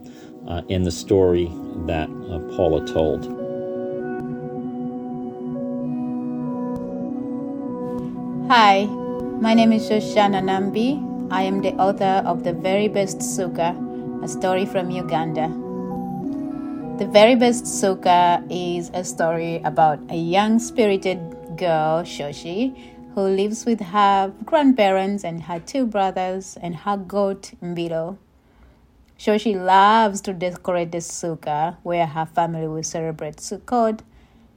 uh, 0.49 0.63
in 0.69 0.83
the 0.83 0.91
story 0.91 1.47
that 1.87 2.09
uh, 2.09 2.39
Paula 2.57 2.85
told. 2.87 3.25
Hi, 8.51 8.87
my 9.41 9.55
name 9.55 9.73
is 9.73 9.89
Shoshana 9.89 10.43
Nambi. 10.43 11.31
I 11.31 11.43
am 11.43 11.63
the 11.63 11.73
author 11.75 12.23
of 12.27 12.43
The 12.43 12.53
Very 12.53 12.89
Best 12.89 13.19
Sukkah, 13.19 14.25
a 14.25 14.29
story 14.29 14.67
from 14.67 14.91
Uganda. 14.91 15.62
The 17.03 17.09
Very 17.09 17.35
Best 17.35 17.65
Sukkah 17.65 18.47
is 18.49 18.89
a 18.95 19.03
story 19.03 19.57
about 19.65 19.99
a 20.09 20.15
young 20.15 20.61
spirited 20.61 21.19
girl, 21.57 22.05
Shoshi, 22.05 22.79
who 23.17 23.23
lives 23.23 23.67
with 23.67 23.81
her 23.81 24.33
grandparents 24.45 25.25
and 25.25 25.43
her 25.43 25.59
two 25.59 25.85
brothers 25.85 26.57
and 26.63 26.77
her 26.77 26.97
goat, 26.97 27.55
Mbilo. 27.61 28.19
Shoshi 29.19 29.57
loves 29.57 30.21
to 30.21 30.33
decorate 30.33 30.93
the 30.93 30.99
sukkah 30.99 31.77
where 31.83 32.07
her 32.07 32.25
family 32.25 32.69
will 32.69 32.85
celebrate 32.85 33.39
Sukkot 33.39 34.03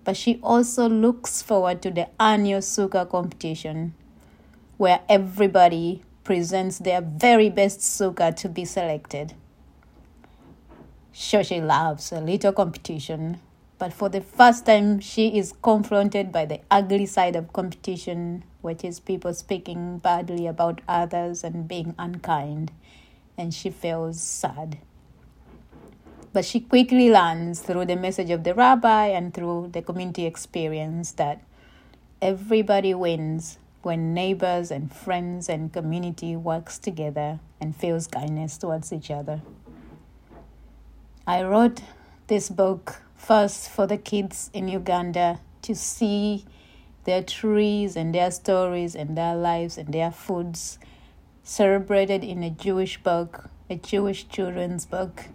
but 0.04 0.16
she 0.16 0.40
also 0.44 0.88
looks 0.88 1.42
forward 1.42 1.82
to 1.82 1.90
the 1.90 2.08
annual 2.22 2.62
Sukkah 2.62 3.10
competition, 3.10 3.96
where 4.78 5.00
everybody 5.10 6.04
presents 6.24 6.78
their 6.78 7.02
very 7.02 7.50
best 7.50 7.80
Sukkah 7.80 8.36
to 8.36 8.48
be 8.48 8.66
selected. 8.66 9.34
Shoshi 11.16 11.66
loves 11.66 12.12
a 12.12 12.20
little 12.20 12.52
competition, 12.52 13.40
but 13.78 13.94
for 13.94 14.10
the 14.10 14.20
first 14.20 14.66
time, 14.66 15.00
she 15.00 15.38
is 15.38 15.54
confronted 15.62 16.30
by 16.30 16.44
the 16.44 16.60
ugly 16.70 17.06
side 17.06 17.38
of 17.38 17.54
competition, 17.54 18.44
which 18.62 18.84
is 18.84 19.00
people 19.00 19.34
speaking 19.34 20.00
badly 20.00 20.46
about 20.46 20.82
others 20.90 21.46
and 21.46 21.70
being 21.70 21.96
unkind, 21.98 22.74
and 23.38 23.54
she 23.54 23.70
feels 23.70 24.20
sad. 24.20 24.78
But 26.34 26.44
she 26.44 26.60
quickly 26.60 27.10
learns 27.10 27.62
through 27.62 27.86
the 27.86 27.96
message 27.96 28.30
of 28.30 28.44
the 28.44 28.54
rabbi 28.54 29.06
and 29.06 29.34
through 29.34 29.70
the 29.72 29.82
community 29.82 30.26
experience 30.26 31.14
that 31.14 31.42
everybody 32.22 32.94
wins 32.94 33.58
when 33.84 34.14
neighbors 34.14 34.70
and 34.70 34.94
friends 34.94 35.48
and 35.48 35.72
community 35.72 36.36
works 36.36 36.78
together 36.78 37.40
and 37.62 37.74
feels 37.74 38.06
kindness 38.06 38.58
towards 38.58 38.92
each 38.92 39.10
other. 39.10 39.42
I 41.28 41.42
wrote 41.42 41.82
this 42.28 42.50
book 42.50 43.02
first 43.16 43.68
for 43.68 43.88
the 43.88 43.98
kids 43.98 44.52
in 44.54 44.68
Uganda 44.68 45.40
to 45.64 45.74
see 45.74 46.46
their 47.06 47.24
trees 47.24 47.96
and 47.96 48.14
their 48.14 48.30
stories 48.30 48.94
and 48.94 49.18
their 49.18 49.36
lives 49.36 49.80
and 49.80 49.92
their 49.92 50.12
foods 50.12 50.78
celebrated 51.42 52.24
in 52.24 52.44
a 52.44 52.52
Jewish 52.52 53.02
book, 53.02 53.50
a 53.72 53.76
Jewish 53.76 54.28
children's 54.28 54.86
book. 54.86 55.30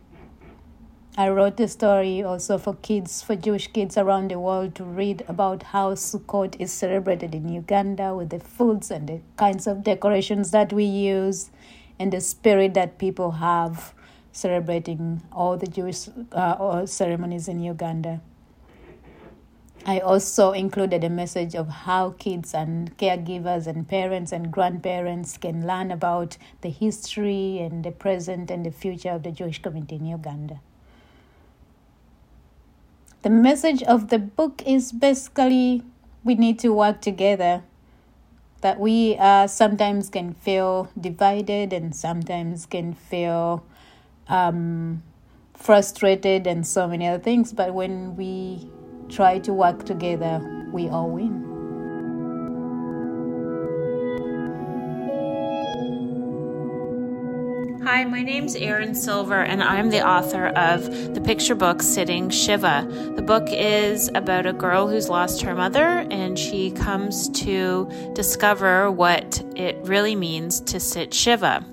I 1.16 1.28
wrote 1.28 1.56
the 1.56 1.66
story 1.66 2.22
also 2.22 2.56
for 2.56 2.74
kids, 2.74 3.20
for 3.20 3.34
Jewish 3.34 3.66
kids 3.72 3.98
around 3.98 4.30
the 4.30 4.38
world 4.38 4.76
to 4.76 4.84
read 4.84 5.24
about 5.26 5.64
how 5.64 5.94
Sukkot 5.94 6.54
is 6.60 6.72
celebrated 6.72 7.34
in 7.34 7.48
Uganda 7.48 8.14
with 8.14 8.30
the 8.30 8.38
foods 8.38 8.92
and 8.92 9.08
the 9.08 9.20
kinds 9.36 9.66
of 9.66 9.82
decorations 9.82 10.52
that 10.52 10.72
we 10.72 10.84
use 10.84 11.50
and 11.98 12.12
the 12.12 12.20
spirit 12.20 12.74
that 12.74 12.98
people 12.98 13.32
have 13.32 13.92
celebrating 14.32 15.22
all 15.32 15.56
the 15.56 15.66
Jewish 15.66 16.08
uh, 16.32 16.86
ceremonies 16.86 17.48
in 17.48 17.60
Uganda. 17.60 18.20
I 19.86 19.98
also 20.00 20.52
included 20.52 21.04
a 21.04 21.08
message 21.08 21.54
of 21.54 21.68
how 21.68 22.10
kids 22.18 22.52
and 22.52 22.96
caregivers 22.98 23.66
and 23.66 23.88
parents 23.88 24.30
and 24.30 24.50
grandparents 24.52 25.38
can 25.38 25.66
learn 25.66 25.90
about 25.90 26.36
the 26.60 26.68
history 26.68 27.58
and 27.58 27.82
the 27.82 27.90
present 27.90 28.50
and 28.50 28.66
the 28.66 28.70
future 28.70 29.10
of 29.10 29.22
the 29.22 29.30
Jewish 29.30 29.62
community 29.62 29.96
in 29.96 30.04
Uganda. 30.04 30.60
The 33.22 33.30
message 33.30 33.82
of 33.82 34.08
the 34.08 34.18
book 34.18 34.62
is 34.66 34.92
basically 34.92 35.82
we 36.24 36.34
need 36.34 36.58
to 36.60 36.70
work 36.70 37.00
together. 37.00 37.62
That 38.60 38.78
we 38.78 39.16
uh, 39.16 39.46
sometimes 39.46 40.10
can 40.10 40.34
feel 40.34 40.90
divided 40.98 41.72
and 41.72 41.96
sometimes 41.96 42.66
can 42.66 42.92
feel 42.92 43.64
um, 44.30 45.02
frustrated 45.54 46.46
and 46.48 46.66
so 46.66 46.88
many 46.88 47.08
other 47.08 47.22
things. 47.22 47.52
But 47.52 47.74
when 47.74 48.16
we 48.16 48.70
try 49.10 49.40
to 49.40 49.54
work 49.54 49.84
together, 49.86 50.40
we 50.72 50.88
all 50.88 51.10
win. 51.10 51.44
Hi, 57.84 58.04
my 58.04 58.22
name's 58.22 58.56
Erin 58.56 58.94
Silver, 58.94 59.42
and 59.42 59.62
I'm 59.62 59.90
the 59.90 60.06
author 60.06 60.48
of 60.48 61.14
the 61.14 61.20
picture 61.22 61.54
book 61.54 61.82
Sitting 61.82 62.30
Shiva. 62.30 62.86
The 63.16 63.22
book 63.22 63.46
is 63.50 64.10
about 64.14 64.46
a 64.46 64.52
girl 64.52 64.88
who's 64.88 65.08
lost 65.08 65.42
her 65.42 65.54
mother, 65.54 66.06
and 66.10 66.38
she 66.38 66.72
comes 66.72 67.30
to 67.42 67.90
discover 68.14 68.90
what 68.90 69.42
it 69.56 69.76
really 69.82 70.16
means 70.16 70.60
to 70.62 70.80
sit 70.80 71.14
Shiva. 71.14 71.64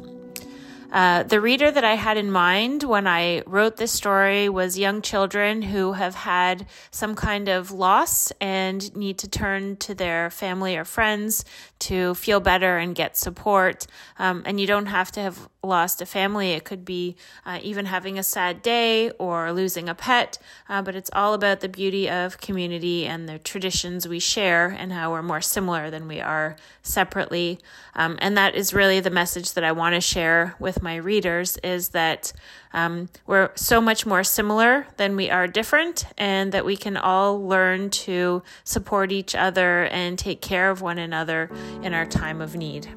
Uh, 0.92 1.24
the 1.24 1.42
reader 1.42 1.70
that 1.70 1.84
I 1.84 1.96
had 1.96 2.18
in 2.18 2.32
mind 2.32 2.84
when 2.84 3.08
I 3.08 3.44
wrote 3.46 3.78
this 3.78 3.92
story 3.92 4.48
was 4.48 4.80
young 4.80 5.02
children 5.02 5.62
who 5.62 5.94
have 5.94 6.16
had 6.16 6.66
some 6.92 7.14
kind 7.14 7.50
of 7.50 7.72
loss 7.72 8.32
and 8.40 8.96
need 8.96 9.18
to 9.20 9.28
turn 9.28 9.76
to 9.78 9.94
their 9.94 10.30
family 10.30 10.78
or 10.78 10.86
friends 10.86 11.44
to 11.80 12.16
feel 12.16 12.40
better 12.40 12.78
and 12.78 12.96
get 12.96 13.18
support. 13.18 13.86
Um, 14.18 14.44
and 14.46 14.60
you 14.62 14.68
don't 14.68 14.86
have 14.86 15.12
to 15.14 15.20
have 15.22 15.50
lost 15.64 16.02
a 16.02 16.06
family. 16.06 16.52
It 16.52 16.64
could 16.64 16.86
be 16.86 17.16
uh, 17.46 17.60
even 17.62 17.86
having 17.86 18.18
a 18.18 18.24
sad 18.24 18.62
day 18.62 19.10
or 19.12 19.52
losing 19.52 19.90
a 19.90 19.96
pet, 19.96 20.38
uh, 20.70 20.82
but 20.82 20.96
it's 20.96 21.10
all 21.14 21.34
about 21.34 21.60
the 21.60 21.70
beauty 21.70 22.10
of 22.10 22.40
community 22.40 23.06
and 23.06 23.28
the 23.28 23.40
traditions 23.40 24.08
we 24.08 24.20
share 24.20 24.68
and 24.68 24.94
how 24.94 25.12
we're 25.12 25.22
more 25.22 25.42
similar 25.42 25.90
than 25.90 26.08
we 26.08 26.22
are 26.22 26.56
separately. 26.84 27.60
Um, 27.96 28.18
and 28.22 28.38
that 28.38 28.56
is 28.56 28.74
really 28.74 29.00
the 29.00 29.10
message 29.10 29.54
that 29.54 29.64
I 29.64 29.72
want 29.72 29.96
to 29.96 30.02
share 30.02 30.56
with 30.60 30.82
my 30.82 30.96
readers 30.96 31.58
is 31.58 31.90
that 31.90 32.32
um, 32.74 33.10
we're 33.26 33.52
so 33.56 33.82
much 33.82 34.06
more 34.06 34.24
similar 34.24 34.88
than 34.98 35.16
we 35.16 35.30
are 35.30 35.48
different, 35.48 36.06
and 36.18 36.52
that 36.52 36.66
we 36.66 36.78
can 36.78 36.98
all 36.98 37.42
learn 37.42 37.90
to 37.90 38.44
support 38.64 39.12
each 39.12 39.34
other 39.36 39.86
and 39.86 40.20
take 40.20 40.42
care 40.42 40.70
of 40.70 40.82
one 40.82 40.98
another 40.98 41.50
in 41.82 41.94
our 41.94 42.06
time 42.06 42.42
of 42.42 42.56
need. 42.56 42.88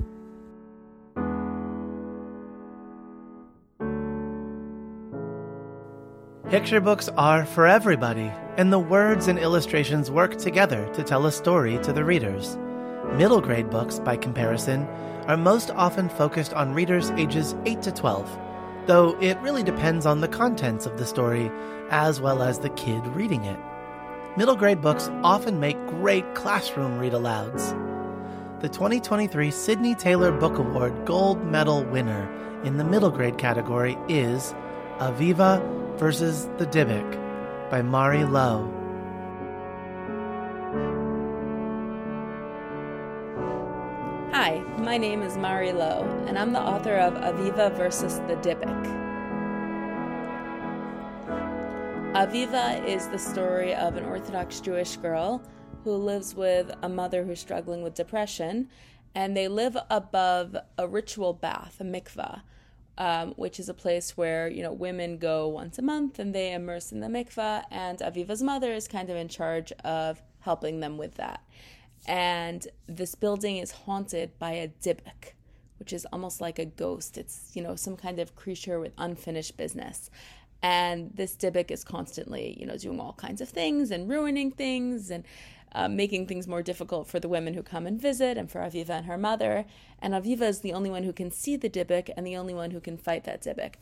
Picture 6.50 6.80
books 6.80 7.09
are 7.16 7.47
for 7.47 7.69
everybody, 7.69 8.33
and 8.57 8.73
the 8.73 8.78
words 8.80 9.28
and 9.28 9.38
illustrations 9.38 10.11
work 10.11 10.37
together 10.37 10.92
to 10.95 11.04
tell 11.04 11.26
a 11.26 11.30
story 11.30 11.78
to 11.78 11.92
the 11.92 12.04
readers. 12.04 12.59
Middle 13.12 13.40
grade 13.40 13.71
books, 13.71 14.00
by 14.00 14.16
comparison, 14.16 14.83
are 15.28 15.37
most 15.37 15.71
often 15.71 16.09
focused 16.09 16.52
on 16.52 16.75
readers 16.75 17.12
ages 17.12 17.54
8 17.66 17.83
to 17.83 17.92
12, 17.92 18.38
though 18.87 19.16
it 19.21 19.38
really 19.38 19.62
depends 19.62 20.07
on 20.07 20.21
the 20.21 20.26
contents 20.26 20.87
of 20.87 20.99
the 20.99 21.07
story 21.07 21.52
as 21.90 22.21
well 22.21 22.42
as 22.42 22.59
the 22.59 22.71
kid 22.71 23.07
reading 23.14 23.45
it. 23.45 23.61
Middle 24.37 24.57
grade 24.57 24.80
books 24.80 25.09
often 25.23 25.61
make 25.61 25.78
great 25.87 26.35
classroom 26.35 26.99
read 26.99 27.12
alouds. 27.12 27.71
The 28.61 28.69
2023 28.69 29.52
Sydney 29.52 29.95
Taylor 29.95 30.33
Book 30.33 30.59
Award 30.59 31.07
Gold 31.07 31.45
Medal 31.45 31.85
winner 31.85 32.28
in 32.64 32.76
the 32.76 32.85
middle 32.85 33.12
grade 33.12 33.38
category 33.38 33.97
is 34.09 34.52
Aviva 34.99 35.80
versus 36.00 36.49
the 36.57 36.64
Dybbuk 36.64 37.71
by 37.71 37.83
Mari 37.83 38.25
Lowe. 38.25 38.64
Hi, 44.33 44.64
my 44.78 44.97
name 44.97 45.21
is 45.21 45.37
Mari 45.37 45.75
Lowe, 45.75 46.09
and 46.26 46.38
I'm 46.38 46.54
the 46.54 46.61
author 46.61 46.97
of 46.97 47.12
Aviva 47.12 47.76
versus 47.76 48.14
the 48.21 48.37
Dybbuk. 48.37 48.87
Aviva 52.14 52.83
is 52.87 53.07
the 53.09 53.19
story 53.19 53.75
of 53.75 53.97
an 53.97 54.07
Orthodox 54.07 54.59
Jewish 54.61 54.97
girl 54.97 55.42
who 55.85 55.92
lives 55.92 56.35
with 56.35 56.75
a 56.83 56.88
mother 56.88 57.25
who's 57.25 57.40
struggling 57.40 57.83
with 57.83 57.92
depression, 57.92 58.71
and 59.14 59.37
they 59.37 59.49
live 59.49 59.76
above 59.90 60.57
a 60.78 60.88
ritual 60.88 61.35
bath, 61.35 61.76
a 61.78 61.85
mikvah, 61.85 62.40
um, 63.00 63.33
which 63.37 63.59
is 63.59 63.71
a 63.71 63.75
place 63.75 64.14
where 64.16 64.47
you 64.47 64.62
know 64.62 64.75
women 64.75 65.16
go 65.16 65.49
once 65.49 65.78
a 65.78 65.83
month 65.83 66.19
and 66.19 66.35
they 66.35 66.52
immerse 66.52 66.92
in 66.92 67.00
the 67.00 67.07
mikvah, 67.09 67.64
and 67.71 67.99
Aviva's 67.99 68.42
mother 68.42 68.73
is 68.73 68.87
kind 68.87 69.09
of 69.09 69.16
in 69.16 69.26
charge 69.28 69.73
of 69.83 70.23
helping 70.40 70.80
them 70.80 70.99
with 70.99 71.14
that. 71.14 71.42
And 72.07 72.68
this 72.87 73.14
building 73.14 73.57
is 73.57 73.70
haunted 73.70 74.38
by 74.38 74.53
a 74.53 74.68
dybbuk, 74.68 75.33
which 75.79 75.94
is 75.94 76.07
almost 76.12 76.42
like 76.42 76.59
a 76.59 76.66
ghost. 76.66 77.16
It's 77.16 77.53
you 77.55 77.62
know 77.62 77.75
some 77.75 77.96
kind 77.96 78.20
of 78.20 78.37
creature 78.37 78.79
with 78.79 78.92
unfinished 78.98 79.57
business. 79.57 80.11
And 80.62 81.11
this 81.14 81.37
dybbuk 81.37 81.70
is 81.70 81.83
constantly, 81.85 82.55
you 82.61 82.66
know, 82.66 82.77
doing 82.77 83.01
all 83.01 83.14
kinds 83.14 83.40
of 83.40 83.48
things 83.48 83.90
and 83.90 84.11
ruining 84.11 84.51
things 84.51 85.11
and 85.11 85.25
uh, 85.72 85.88
making 85.88 86.26
things 86.26 86.48
more 86.48 86.62
difficult 86.62 87.06
for 87.06 87.20
the 87.20 87.28
women 87.28 87.54
who 87.54 87.62
come 87.62 87.87
and 87.87 88.00
visit 88.00 88.37
and 88.37 88.50
for 88.50 88.61
Aviva 88.61 88.90
and 88.90 89.06
her 89.06 89.18
mother. 89.18 89.64
And 90.00 90.14
Aviva 90.14 90.42
is 90.42 90.61
the 90.61 90.72
only 90.72 90.90
one 90.90 91.04
who 91.04 91.12
can 91.12 91.30
see 91.30 91.56
the 91.56 91.70
Dybbuk 91.70 92.11
and 92.16 92.26
the 92.26 92.37
only 92.37 92.54
one 92.54 92.70
who 92.72 92.80
can 92.80 92.96
fight 92.96 93.24
that 93.24 93.42
Dybbuk. 93.42 93.74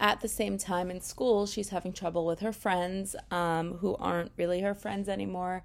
At 0.00 0.20
the 0.20 0.28
same 0.28 0.58
time, 0.58 0.90
in 0.90 1.00
school, 1.00 1.46
she's 1.46 1.68
having 1.68 1.92
trouble 1.92 2.26
with 2.26 2.40
her 2.40 2.52
friends 2.52 3.14
um, 3.30 3.74
who 3.74 3.94
aren't 3.96 4.32
really 4.36 4.60
her 4.60 4.74
friends 4.74 5.08
anymore. 5.08 5.64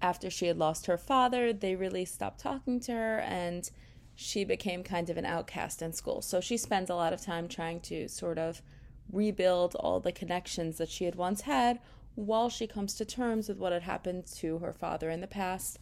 After 0.00 0.30
she 0.30 0.46
had 0.46 0.58
lost 0.58 0.86
her 0.86 0.98
father, 0.98 1.52
they 1.52 1.74
really 1.74 2.04
stopped 2.04 2.40
talking 2.40 2.78
to 2.80 2.92
her 2.92 3.18
and 3.20 3.68
she 4.14 4.44
became 4.44 4.84
kind 4.84 5.10
of 5.10 5.16
an 5.16 5.26
outcast 5.26 5.82
in 5.82 5.92
school. 5.92 6.22
So 6.22 6.40
she 6.40 6.56
spends 6.56 6.88
a 6.88 6.94
lot 6.94 7.12
of 7.12 7.20
time 7.20 7.48
trying 7.48 7.80
to 7.80 8.08
sort 8.08 8.38
of 8.38 8.62
rebuild 9.10 9.74
all 9.74 9.98
the 9.98 10.12
connections 10.12 10.78
that 10.78 10.88
she 10.88 11.04
had 11.04 11.16
once 11.16 11.42
had 11.42 11.80
while 12.14 12.48
she 12.48 12.66
comes 12.66 12.94
to 12.94 13.04
terms 13.04 13.48
with 13.48 13.58
what 13.58 13.72
had 13.72 13.82
happened 13.82 14.26
to 14.26 14.58
her 14.58 14.72
father 14.72 15.10
in 15.10 15.20
the 15.20 15.26
past 15.26 15.78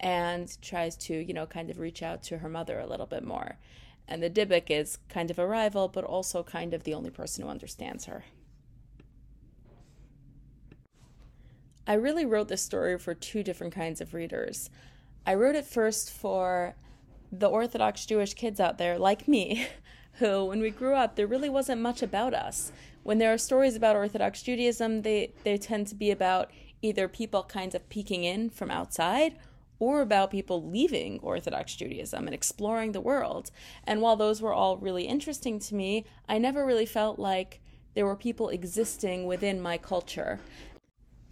and 0.00 0.60
tries 0.62 0.96
to, 0.96 1.14
you 1.14 1.34
know, 1.34 1.46
kind 1.46 1.70
of 1.70 1.78
reach 1.78 2.02
out 2.02 2.22
to 2.22 2.38
her 2.38 2.48
mother 2.48 2.78
a 2.78 2.86
little 2.86 3.06
bit 3.06 3.24
more. 3.24 3.58
And 4.08 4.22
the 4.22 4.30
Dybbuk 4.30 4.70
is 4.70 4.98
kind 5.08 5.30
of 5.30 5.38
a 5.38 5.46
rival, 5.46 5.88
but 5.88 6.04
also 6.04 6.42
kind 6.42 6.74
of 6.74 6.84
the 6.84 6.94
only 6.94 7.10
person 7.10 7.44
who 7.44 7.50
understands 7.50 8.04
her. 8.06 8.24
I 11.86 11.94
really 11.94 12.24
wrote 12.24 12.48
this 12.48 12.62
story 12.62 12.98
for 12.98 13.14
two 13.14 13.42
different 13.42 13.74
kinds 13.74 14.00
of 14.00 14.14
readers. 14.14 14.70
I 15.26 15.34
wrote 15.34 15.54
it 15.54 15.66
first 15.66 16.10
for 16.10 16.74
the 17.30 17.48
Orthodox 17.48 18.06
Jewish 18.06 18.34
kids 18.34 18.60
out 18.60 18.78
there, 18.78 18.98
like 18.98 19.28
me, 19.28 19.66
who, 20.18 20.44
when 20.44 20.60
we 20.60 20.70
grew 20.70 20.94
up, 20.94 21.16
there 21.16 21.26
really 21.26 21.48
wasn't 21.48 21.80
much 21.80 22.02
about 22.02 22.34
us 22.34 22.72
when 23.04 23.18
there 23.18 23.32
are 23.32 23.38
stories 23.38 23.76
about 23.76 23.96
Orthodox 23.96 24.42
Judaism, 24.42 25.02
they, 25.02 25.32
they 25.44 25.56
tend 25.56 25.86
to 25.88 25.94
be 25.94 26.10
about 26.10 26.50
either 26.82 27.06
people 27.06 27.44
kind 27.44 27.74
of 27.74 27.88
peeking 27.88 28.24
in 28.24 28.50
from 28.50 28.70
outside 28.70 29.36
or 29.78 30.00
about 30.00 30.30
people 30.30 30.66
leaving 30.66 31.20
Orthodox 31.20 31.76
Judaism 31.76 32.26
and 32.26 32.34
exploring 32.34 32.92
the 32.92 33.00
world. 33.00 33.50
And 33.84 34.00
while 34.00 34.16
those 34.16 34.40
were 34.40 34.54
all 34.54 34.78
really 34.78 35.04
interesting 35.04 35.58
to 35.60 35.74
me, 35.74 36.06
I 36.28 36.38
never 36.38 36.64
really 36.64 36.86
felt 36.86 37.18
like 37.18 37.60
there 37.94 38.06
were 38.06 38.16
people 38.16 38.48
existing 38.48 39.26
within 39.26 39.60
my 39.60 39.76
culture. 39.76 40.40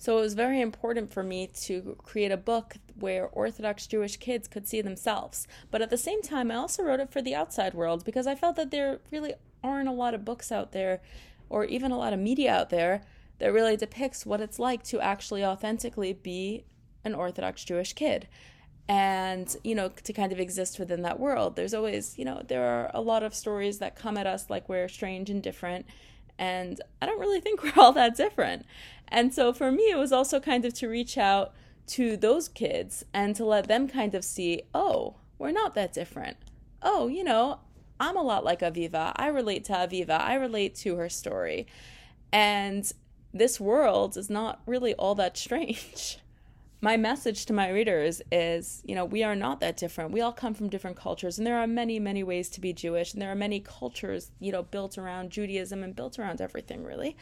So 0.03 0.19
it 0.19 0.23
was 0.23 0.35
very 0.35 0.61
important 0.61 1.13
for 1.13 1.23
me 1.23 1.47
to 1.63 1.97
create 2.03 2.33
a 2.33 2.37
book 2.37 2.75
where 2.99 3.29
Orthodox 3.29 3.87
Jewish 3.87 4.17
kids 4.17 4.49
could 4.49 4.67
see 4.67 4.81
themselves. 4.81 5.47
But 5.71 5.81
at 5.81 5.91
the 5.91 5.97
same 5.97 6.23
time, 6.23 6.51
I 6.51 6.57
also 6.57 6.83
wrote 6.83 6.99
it 6.99 7.13
for 7.13 7.23
the 7.23 7.37
outside 7.37 7.73
world 7.73 8.05
because 8.05 8.27
I 8.27 8.35
felt 8.35 8.57
that 8.57 8.73
there 8.73 8.99
really 9.13 9.35
aren't 9.63 9.89
a 9.89 9.93
lot 9.93 10.13
of 10.13 10.25
books 10.25 10.51
out 10.51 10.73
there 10.73 11.03
or 11.49 11.65
even 11.67 11.93
a 11.93 11.99
lot 11.99 12.13
of 12.13 12.19
media 12.19 12.53
out 12.53 12.71
there 12.71 13.03
that 13.39 13.53
really 13.53 13.77
depicts 13.77 14.27
what 14.27 14.41
it's 14.41 14.59
like 14.59 14.83
to 14.87 15.01
actually 15.01 15.45
authentically 15.45 16.13
be 16.13 16.65
an 17.05 17.15
Orthodox 17.15 17.63
Jewish 17.63 17.93
kid 17.93 18.27
and 18.89 19.57
you 19.63 19.77
know 19.77 19.89
to 20.03 20.13
kind 20.13 20.33
of 20.33 20.41
exist 20.41 20.81
within 20.81 21.03
that 21.03 21.21
world 21.21 21.55
there's 21.55 21.73
always 21.73 22.19
you 22.19 22.25
know 22.25 22.43
there 22.49 22.65
are 22.65 22.91
a 22.93 23.01
lot 23.01 23.23
of 23.23 23.33
stories 23.33 23.79
that 23.79 23.95
come 23.95 24.17
at 24.17 24.27
us 24.27 24.51
like 24.51 24.69
we're 24.69 24.89
strange 24.89 25.31
and 25.31 25.41
different 25.41 25.87
and 26.43 26.81
i 27.01 27.07
don't 27.07 27.21
really 27.21 27.41
think 27.41 27.63
we're 27.77 27.83
all 27.83 27.93
that 27.93 28.17
different 28.17 28.67
and 29.09 29.33
so 29.33 29.53
for 29.53 29.71
me 29.71 29.85
it 29.91 29.99
was 29.99 30.13
also 30.13 30.41
kind 30.41 30.65
of 30.65 30.75
to 30.75 30.89
reach 30.89 31.17
out 31.17 31.53
to 31.87 32.17
those 32.17 32.49
kids 32.49 33.05
and 33.13 33.35
to 33.37 33.45
let 33.45 33.69
them 33.69 33.89
kind 33.89 34.15
of 34.15 34.25
see 34.25 34.63
oh 34.75 35.17
we're 35.39 35.51
not 35.51 35.75
that 35.75 35.93
different 35.93 36.37
oh 36.83 37.07
you 37.09 37.25
know 37.25 37.59
I'm 38.03 38.17
a 38.17 38.23
lot 38.23 38.45
like 38.45 38.61
Aviva. 38.61 39.13
I 39.15 39.29
relate 39.29 39.65
to 39.67 39.75
Aviva. 39.75 40.21
I 40.21 40.35
relate 40.35 40.75
to 40.77 40.97
her 40.97 41.09
story. 41.09 41.69
And 42.33 42.91
this 43.33 43.61
world 43.61 44.17
is 44.17 44.29
not 44.29 44.61
really 44.67 44.93
all 44.95 45.15
that 45.15 45.37
strange. 45.45 46.19
My 46.83 46.97
message 46.97 47.47
to 47.47 47.53
my 47.53 47.71
readers 47.71 48.21
is 48.33 48.83
you 48.85 48.95
know, 48.95 49.05
we 49.05 49.23
are 49.23 49.37
not 49.37 49.61
that 49.61 49.77
different. 49.77 50.11
We 50.11 50.21
all 50.21 50.33
come 50.33 50.53
from 50.53 50.69
different 50.69 50.97
cultures, 50.97 51.39
and 51.39 51.47
there 51.47 51.57
are 51.59 51.67
many, 51.67 51.99
many 52.01 52.25
ways 52.25 52.49
to 52.51 52.61
be 52.61 52.73
Jewish, 52.73 53.13
and 53.13 53.23
there 53.23 53.31
are 53.31 53.37
many 53.37 53.61
cultures, 53.61 54.33
you 54.41 54.51
know, 54.51 54.65
built 54.65 54.99
around 54.99 55.31
Judaism 55.31 55.85
and 55.85 55.95
built 55.95 56.19
around 56.19 56.41
everything, 56.41 56.85
really. 56.85 57.17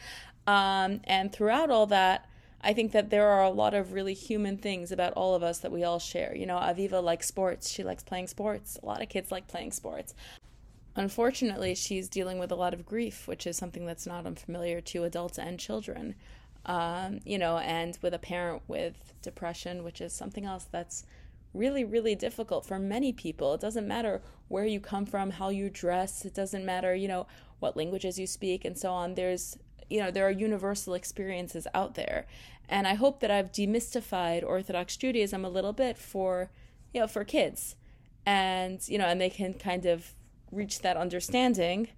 Um, 0.47 1.01
and 1.03 1.31
throughout 1.31 1.69
all 1.69 1.85
that, 1.87 2.27
I 2.63 2.73
think 2.73 2.91
that 2.91 3.11
there 3.11 3.27
are 3.27 3.43
a 3.43 3.49
lot 3.49 3.75
of 3.75 3.93
really 3.93 4.15
human 4.15 4.57
things 4.57 4.91
about 4.91 5.13
all 5.13 5.35
of 5.35 5.43
us 5.43 5.59
that 5.59 5.71
we 5.71 5.83
all 5.83 5.99
share. 5.99 6.35
You 6.35 6.47
know, 6.47 6.57
Aviva 6.57 7.01
likes 7.03 7.27
sports. 7.27 7.69
She 7.69 7.83
likes 7.83 8.03
playing 8.03 8.27
sports. 8.27 8.79
A 8.81 8.85
lot 8.85 9.01
of 9.01 9.09
kids 9.09 9.31
like 9.31 9.47
playing 9.47 9.71
sports. 9.71 10.15
Unfortunately, 10.95 11.73
she's 11.75 12.09
dealing 12.09 12.37
with 12.37 12.51
a 12.51 12.55
lot 12.55 12.73
of 12.73 12.85
grief, 12.85 13.27
which 13.27 13.47
is 13.47 13.57
something 13.57 13.85
that's 13.85 14.05
not 14.07 14.25
unfamiliar 14.25 14.81
to 14.81 15.03
adults 15.03 15.39
and 15.39 15.59
children. 15.59 16.15
Um, 16.65 17.19
you 17.25 17.39
know, 17.39 17.57
and 17.57 17.97
with 18.01 18.13
a 18.13 18.19
parent 18.19 18.61
with 18.67 19.13
depression, 19.23 19.83
which 19.83 19.99
is 19.99 20.13
something 20.13 20.45
else 20.45 20.67
that's 20.71 21.05
really, 21.53 21.83
really 21.83 22.15
difficult 22.15 22.65
for 22.65 22.79
many 22.79 23.11
people. 23.11 23.53
It 23.53 23.61
doesn't 23.61 23.87
matter 23.87 24.21
where 24.47 24.65
you 24.65 24.79
come 24.79 25.05
from, 25.05 25.31
how 25.31 25.49
you 25.49 25.69
dress, 25.69 26.23
it 26.25 26.33
doesn't 26.33 26.65
matter, 26.65 26.93
you 26.93 27.07
know, 27.07 27.27
what 27.59 27.75
languages 27.75 28.19
you 28.19 28.27
speak, 28.27 28.63
and 28.63 28.77
so 28.77 28.91
on. 28.91 29.15
There's, 29.15 29.57
you 29.89 29.99
know, 29.99 30.11
there 30.11 30.25
are 30.27 30.31
universal 30.31 30.93
experiences 30.93 31.67
out 31.73 31.95
there. 31.95 32.27
And 32.69 32.87
I 32.87 32.93
hope 32.93 33.19
that 33.19 33.31
I've 33.31 33.51
demystified 33.51 34.43
Orthodox 34.43 34.95
Judaism 34.95 35.43
a 35.43 35.49
little 35.49 35.73
bit 35.73 35.97
for, 35.97 36.51
you 36.93 37.01
know, 37.01 37.07
for 37.07 37.25
kids. 37.25 37.75
And, 38.25 38.87
you 38.87 38.97
know, 38.97 39.05
and 39.05 39.19
they 39.19 39.29
can 39.29 39.53
kind 39.53 39.85
of 39.85 40.13
reach 40.51 40.79
that 40.81 40.95
understanding 40.95 41.89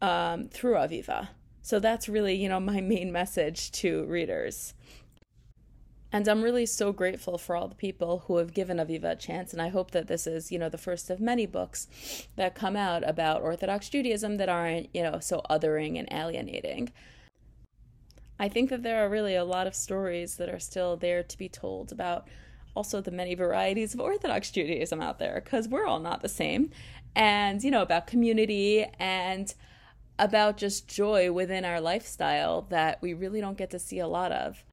um, 0.00 0.48
through 0.48 0.74
Aviva. 0.74 1.28
So 1.66 1.80
that's 1.80 2.08
really, 2.08 2.36
you 2.36 2.48
know, 2.48 2.60
my 2.74 2.80
main 2.80 3.10
message 3.10 3.72
to 3.72 4.04
readers. 4.04 4.72
And 6.12 6.28
I'm 6.28 6.42
really 6.42 6.64
so 6.64 6.92
grateful 6.92 7.38
for 7.38 7.56
all 7.56 7.66
the 7.66 7.74
people 7.74 8.22
who 8.28 8.36
have 8.36 8.54
given 8.54 8.76
Aviva 8.76 9.10
a 9.10 9.16
chance. 9.16 9.52
And 9.52 9.60
I 9.60 9.70
hope 9.70 9.90
that 9.90 10.06
this 10.06 10.28
is, 10.28 10.52
you 10.52 10.60
know, 10.60 10.68
the 10.68 10.78
first 10.78 11.10
of 11.10 11.20
many 11.20 11.44
books 11.44 11.88
that 12.36 12.54
come 12.54 12.76
out 12.76 13.02
about 13.06 13.42
Orthodox 13.42 13.88
Judaism 13.88 14.36
that 14.36 14.48
aren't, 14.48 14.94
you 14.94 15.02
know, 15.02 15.18
so 15.18 15.42
othering 15.50 15.98
and 15.98 16.06
alienating. 16.12 16.92
I 18.38 18.48
think 18.48 18.70
that 18.70 18.84
there 18.84 19.04
are 19.04 19.08
really 19.08 19.34
a 19.34 19.44
lot 19.44 19.66
of 19.66 19.74
stories 19.74 20.36
that 20.36 20.48
are 20.48 20.60
still 20.60 20.96
there 20.96 21.24
to 21.24 21.36
be 21.36 21.48
told 21.48 21.90
about 21.90 22.28
also 22.76 23.00
the 23.00 23.10
many 23.10 23.34
varieties 23.34 23.92
of 23.92 23.98
Orthodox 23.98 24.52
Judaism 24.52 25.02
out 25.02 25.18
there, 25.18 25.40
because 25.42 25.66
we're 25.66 25.86
all 25.86 25.98
not 25.98 26.22
the 26.22 26.28
same. 26.28 26.70
And, 27.16 27.64
you 27.64 27.72
know, 27.72 27.82
about 27.82 28.06
community 28.06 28.86
and 29.00 29.52
about 30.18 30.56
just 30.56 30.88
joy 30.88 31.30
within 31.30 31.64
our 31.64 31.80
lifestyle 31.80 32.62
that 32.62 33.00
we 33.02 33.14
really 33.14 33.40
don't 33.40 33.58
get 33.58 33.70
to 33.70 33.78
see 33.78 33.98
a 33.98 34.08
lot 34.08 34.32
of. 34.32 34.64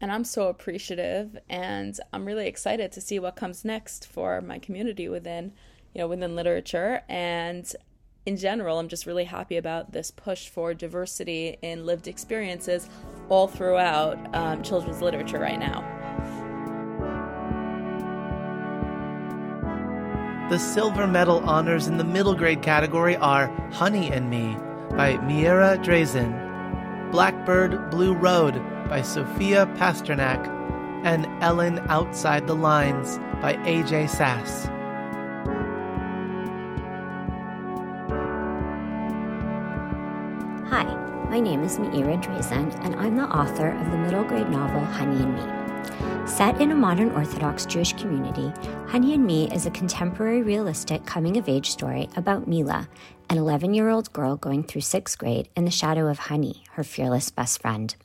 And 0.00 0.10
I'm 0.10 0.24
so 0.24 0.48
appreciative 0.48 1.38
and 1.48 1.98
I'm 2.12 2.24
really 2.24 2.46
excited 2.46 2.90
to 2.92 3.00
see 3.00 3.18
what 3.18 3.36
comes 3.36 3.64
next 3.64 4.06
for 4.06 4.40
my 4.40 4.58
community 4.58 5.08
within, 5.08 5.52
you 5.94 6.00
know, 6.00 6.08
within 6.08 6.34
literature 6.34 7.02
and 7.08 7.72
in 8.24 8.36
general, 8.36 8.78
I'm 8.78 8.88
just 8.88 9.06
really 9.06 9.24
happy 9.24 9.56
about 9.56 9.92
this 9.92 10.10
push 10.10 10.48
for 10.48 10.74
diversity 10.74 11.56
in 11.62 11.84
lived 11.84 12.06
experiences 12.06 12.88
all 13.28 13.48
throughout 13.48 14.32
um, 14.34 14.62
children's 14.62 15.02
literature 15.02 15.40
right 15.40 15.58
now. 15.58 16.01
The 20.52 20.58
silver 20.58 21.06
medal 21.06 21.38
honors 21.48 21.86
in 21.86 21.96
the 21.96 22.04
middle 22.04 22.34
grade 22.34 22.60
category 22.60 23.16
are 23.16 23.46
Honey 23.72 24.12
and 24.12 24.28
Me 24.28 24.54
by 24.90 25.16
Meira 25.16 25.82
Drazen, 25.82 27.10
Blackbird 27.10 27.90
Blue 27.90 28.12
Road 28.12 28.56
by 28.86 29.00
Sofiya 29.00 29.74
Pasternack, 29.78 30.46
and 31.06 31.26
Ellen 31.42 31.78
Outside 31.88 32.46
the 32.46 32.54
Lines 32.54 33.16
by 33.40 33.54
A.J. 33.64 34.08
Sass. 34.08 34.66
Hi, 40.68 40.84
my 41.30 41.40
name 41.40 41.62
is 41.62 41.78
Meira 41.78 42.22
Drazen, 42.22 42.78
and 42.84 42.94
I'm 42.96 43.16
the 43.16 43.22
author 43.22 43.70
of 43.70 43.90
the 43.90 43.96
middle 43.96 44.24
grade 44.24 44.50
novel 44.50 44.84
Honey 44.84 45.22
and 45.22 45.34
Me. 45.34 45.62
Set 46.26 46.60
in 46.60 46.70
a 46.70 46.74
modern 46.74 47.10
Orthodox 47.12 47.64
Jewish 47.66 47.94
community, 47.94 48.52
Honey 48.92 49.14
and 49.14 49.26
Me 49.26 49.50
is 49.50 49.64
a 49.64 49.70
contemporary 49.70 50.42
realistic 50.42 51.06
coming 51.06 51.38
of 51.38 51.48
age 51.48 51.70
story 51.70 52.10
about 52.14 52.46
Mila, 52.46 52.90
an 53.30 53.38
11 53.38 53.72
year 53.72 53.88
old 53.88 54.12
girl 54.12 54.36
going 54.36 54.62
through 54.62 54.82
sixth 54.82 55.16
grade 55.16 55.48
in 55.56 55.64
the 55.64 55.70
shadow 55.70 56.08
of 56.08 56.18
Honey, 56.18 56.62
her 56.72 56.84
fearless 56.84 57.30
best 57.30 57.62
friend. 57.62 57.96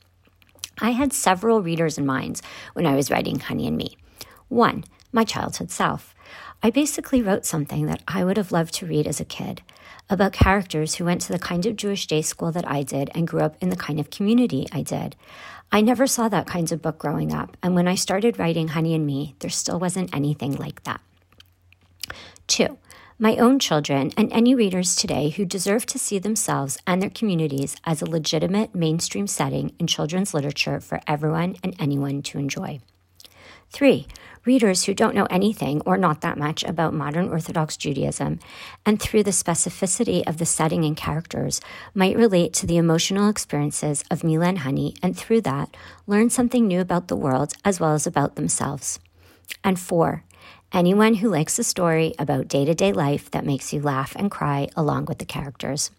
I 0.80 0.92
had 0.92 1.12
several 1.12 1.60
readers 1.60 1.98
in 1.98 2.06
mind 2.06 2.40
when 2.72 2.86
I 2.86 2.96
was 2.96 3.10
writing 3.10 3.38
Honey 3.38 3.66
and 3.66 3.76
Me. 3.76 3.98
One, 4.48 4.82
my 5.12 5.24
childhood 5.24 5.70
self. 5.70 6.14
I 6.62 6.70
basically 6.70 7.20
wrote 7.20 7.44
something 7.44 7.84
that 7.84 8.02
I 8.08 8.24
would 8.24 8.38
have 8.38 8.50
loved 8.50 8.72
to 8.76 8.86
read 8.86 9.06
as 9.06 9.20
a 9.20 9.26
kid 9.26 9.60
about 10.08 10.32
characters 10.32 10.94
who 10.94 11.04
went 11.04 11.20
to 11.20 11.32
the 11.32 11.38
kind 11.38 11.66
of 11.66 11.76
Jewish 11.76 12.06
day 12.06 12.22
school 12.22 12.50
that 12.52 12.66
I 12.66 12.82
did 12.82 13.10
and 13.14 13.28
grew 13.28 13.40
up 13.40 13.56
in 13.60 13.68
the 13.68 13.76
kind 13.76 14.00
of 14.00 14.08
community 14.08 14.66
I 14.72 14.80
did. 14.80 15.16
I 15.70 15.80
never 15.82 16.06
saw 16.06 16.28
that 16.28 16.46
kinds 16.46 16.72
of 16.72 16.80
book 16.80 16.98
growing 16.98 17.32
up, 17.32 17.56
and 17.62 17.74
when 17.74 17.86
I 17.86 17.94
started 17.94 18.38
writing 18.38 18.68
Honey 18.68 18.94
and 18.94 19.06
Me, 19.06 19.34
there 19.40 19.50
still 19.50 19.78
wasn't 19.78 20.14
anything 20.14 20.56
like 20.56 20.82
that. 20.84 21.00
Two, 22.46 22.78
my 23.18 23.36
own 23.36 23.58
children, 23.58 24.12
and 24.16 24.32
any 24.32 24.54
readers 24.54 24.96
today 24.96 25.28
who 25.28 25.44
deserve 25.44 25.84
to 25.86 25.98
see 25.98 26.18
themselves 26.18 26.78
and 26.86 27.02
their 27.02 27.10
communities 27.10 27.76
as 27.84 28.00
a 28.00 28.08
legitimate 28.08 28.74
mainstream 28.74 29.26
setting 29.26 29.74
in 29.78 29.86
children's 29.86 30.32
literature 30.32 30.80
for 30.80 31.00
everyone 31.06 31.56
and 31.62 31.76
anyone 31.78 32.22
to 32.22 32.38
enjoy. 32.38 32.80
Three, 33.70 34.06
readers 34.44 34.84
who 34.84 34.94
don't 34.94 35.14
know 35.14 35.26
anything 35.30 35.82
or 35.84 35.98
not 35.98 36.22
that 36.22 36.38
much 36.38 36.64
about 36.64 36.94
modern 36.94 37.28
Orthodox 37.28 37.76
Judaism, 37.76 38.40
and 38.86 39.00
through 39.00 39.22
the 39.22 39.30
specificity 39.30 40.26
of 40.26 40.38
the 40.38 40.46
setting 40.46 40.84
and 40.84 40.96
characters, 40.96 41.60
might 41.94 42.16
relate 42.16 42.54
to 42.54 42.66
the 42.66 42.78
emotional 42.78 43.28
experiences 43.28 44.04
of 44.10 44.24
Mila 44.24 44.46
and 44.46 44.58
Honey, 44.60 44.94
and 45.02 45.16
through 45.16 45.42
that, 45.42 45.76
learn 46.06 46.30
something 46.30 46.66
new 46.66 46.80
about 46.80 47.08
the 47.08 47.16
world 47.16 47.52
as 47.64 47.78
well 47.78 47.92
as 47.92 48.06
about 48.06 48.36
themselves. 48.36 48.98
And 49.62 49.78
four, 49.78 50.24
anyone 50.72 51.14
who 51.14 51.28
likes 51.28 51.58
a 51.58 51.64
story 51.64 52.14
about 52.18 52.48
day 52.48 52.64
to 52.64 52.74
day 52.74 52.92
life 52.92 53.30
that 53.32 53.46
makes 53.46 53.72
you 53.72 53.82
laugh 53.82 54.16
and 54.16 54.30
cry 54.30 54.68
along 54.76 55.04
with 55.04 55.18
the 55.18 55.26
characters. 55.26 55.90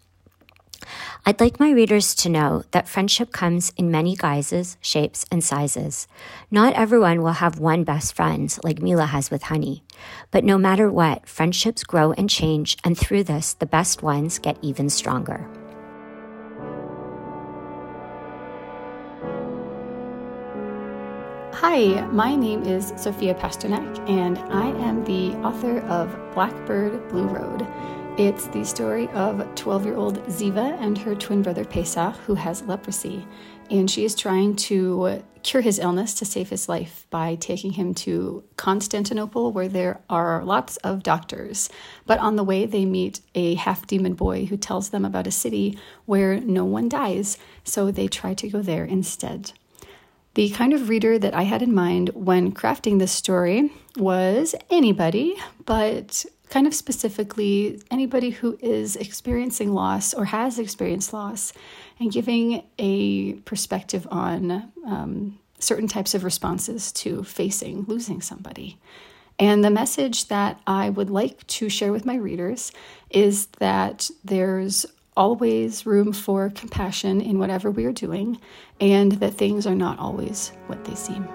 I'd 1.26 1.40
like 1.40 1.60
my 1.60 1.70
readers 1.70 2.14
to 2.16 2.28
know 2.28 2.64
that 2.70 2.88
friendship 2.88 3.32
comes 3.32 3.72
in 3.76 3.90
many 3.90 4.16
guises, 4.16 4.76
shapes, 4.80 5.26
and 5.30 5.44
sizes. 5.44 6.08
Not 6.50 6.74
everyone 6.74 7.22
will 7.22 7.32
have 7.32 7.58
one 7.58 7.84
best 7.84 8.14
friend 8.14 8.56
like 8.64 8.82
Mila 8.82 9.06
has 9.06 9.30
with 9.30 9.44
Honey. 9.44 9.82
But 10.30 10.44
no 10.44 10.58
matter 10.58 10.90
what, 10.90 11.28
friendships 11.28 11.84
grow 11.84 12.12
and 12.12 12.30
change, 12.30 12.76
and 12.84 12.96
through 12.96 13.24
this, 13.24 13.54
the 13.54 13.66
best 13.66 14.02
ones 14.02 14.38
get 14.38 14.58
even 14.62 14.88
stronger. 14.90 15.48
Hi, 21.52 22.00
my 22.06 22.34
name 22.34 22.62
is 22.62 22.92
Sofiya 22.92 23.38
Pasternack, 23.38 24.08
and 24.08 24.38
I 24.38 24.68
am 24.88 25.04
the 25.04 25.32
author 25.46 25.80
of 25.80 26.08
Blackbird 26.32 27.06
Blue 27.10 27.26
Road. 27.26 27.66
It's 28.20 28.48
the 28.48 28.66
story 28.66 29.08
of 29.14 29.54
12 29.54 29.86
year 29.86 29.96
old 29.96 30.22
Ziva 30.26 30.78
and 30.78 30.98
her 30.98 31.14
twin 31.14 31.40
brother 31.40 31.64
Pesach, 31.64 32.14
who 32.26 32.34
has 32.34 32.60
leprosy. 32.60 33.26
And 33.70 33.90
she 33.90 34.04
is 34.04 34.14
trying 34.14 34.56
to 34.56 35.22
cure 35.42 35.62
his 35.62 35.78
illness 35.78 36.12
to 36.16 36.26
save 36.26 36.50
his 36.50 36.68
life 36.68 37.06
by 37.08 37.36
taking 37.36 37.72
him 37.72 37.94
to 37.94 38.44
Constantinople, 38.58 39.52
where 39.52 39.68
there 39.68 40.02
are 40.10 40.44
lots 40.44 40.76
of 40.84 41.02
doctors. 41.02 41.70
But 42.04 42.18
on 42.18 42.36
the 42.36 42.44
way, 42.44 42.66
they 42.66 42.84
meet 42.84 43.22
a 43.34 43.54
half 43.54 43.86
demon 43.86 44.12
boy 44.12 44.44
who 44.44 44.58
tells 44.58 44.90
them 44.90 45.06
about 45.06 45.26
a 45.26 45.30
city 45.30 45.78
where 46.04 46.40
no 46.40 46.66
one 46.66 46.90
dies, 46.90 47.38
so 47.64 47.90
they 47.90 48.06
try 48.06 48.34
to 48.34 48.50
go 48.50 48.60
there 48.60 48.84
instead. 48.84 49.52
The 50.34 50.50
kind 50.50 50.74
of 50.74 50.90
reader 50.90 51.18
that 51.18 51.34
I 51.34 51.44
had 51.44 51.62
in 51.62 51.74
mind 51.74 52.10
when 52.10 52.52
crafting 52.52 52.98
this 52.98 53.12
story 53.12 53.72
was 53.96 54.54
anybody, 54.68 55.36
but 55.64 56.26
kind 56.50 56.66
of 56.66 56.74
specifically 56.74 57.80
anybody 57.90 58.30
who 58.30 58.58
is 58.60 58.96
experiencing 58.96 59.72
loss 59.72 60.12
or 60.12 60.26
has 60.26 60.58
experienced 60.58 61.12
loss 61.12 61.52
and 61.98 62.12
giving 62.12 62.64
a 62.78 63.34
perspective 63.44 64.06
on 64.10 64.70
um, 64.84 65.38
certain 65.58 65.88
types 65.88 66.14
of 66.14 66.24
responses 66.24 66.92
to 66.92 67.22
facing 67.24 67.84
losing 67.84 68.20
somebody. 68.20 68.78
And 69.38 69.64
the 69.64 69.70
message 69.70 70.28
that 70.28 70.60
I 70.66 70.90
would 70.90 71.08
like 71.08 71.46
to 71.46 71.70
share 71.70 71.92
with 71.92 72.04
my 72.04 72.16
readers 72.16 72.72
is 73.08 73.46
that 73.58 74.10
there's 74.22 74.84
always 75.16 75.86
room 75.86 76.12
for 76.12 76.50
compassion 76.50 77.20
in 77.20 77.38
whatever 77.38 77.70
we 77.70 77.84
are 77.84 77.92
doing, 77.92 78.38
and 78.80 79.12
that 79.12 79.34
things 79.34 79.66
are 79.66 79.74
not 79.74 79.98
always 79.98 80.52
what 80.66 80.84
they 80.84 80.94
seem. 80.94 81.26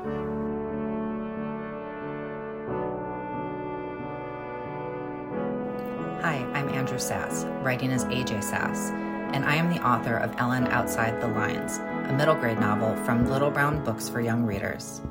Andrew 6.85 6.99
Sass, 6.99 7.45
writing 7.63 7.91
as 7.91 8.05
AJ 8.05 8.43
Sass, 8.43 8.91
and 9.33 9.43
I 9.43 9.55
am 9.55 9.71
the 9.71 9.83
author 9.83 10.17
of 10.17 10.35
Ellen 10.37 10.67
Outside 10.67 11.19
the 11.19 11.27
Lines, 11.27 11.79
a 11.79 12.13
middle 12.13 12.35
grade 12.35 12.59
novel 12.59 12.95
from 13.03 13.27
Little 13.27 13.49
Brown 13.49 13.83
Books 13.83 14.07
for 14.07 14.21
Young 14.21 14.45
Readers. 14.45 15.01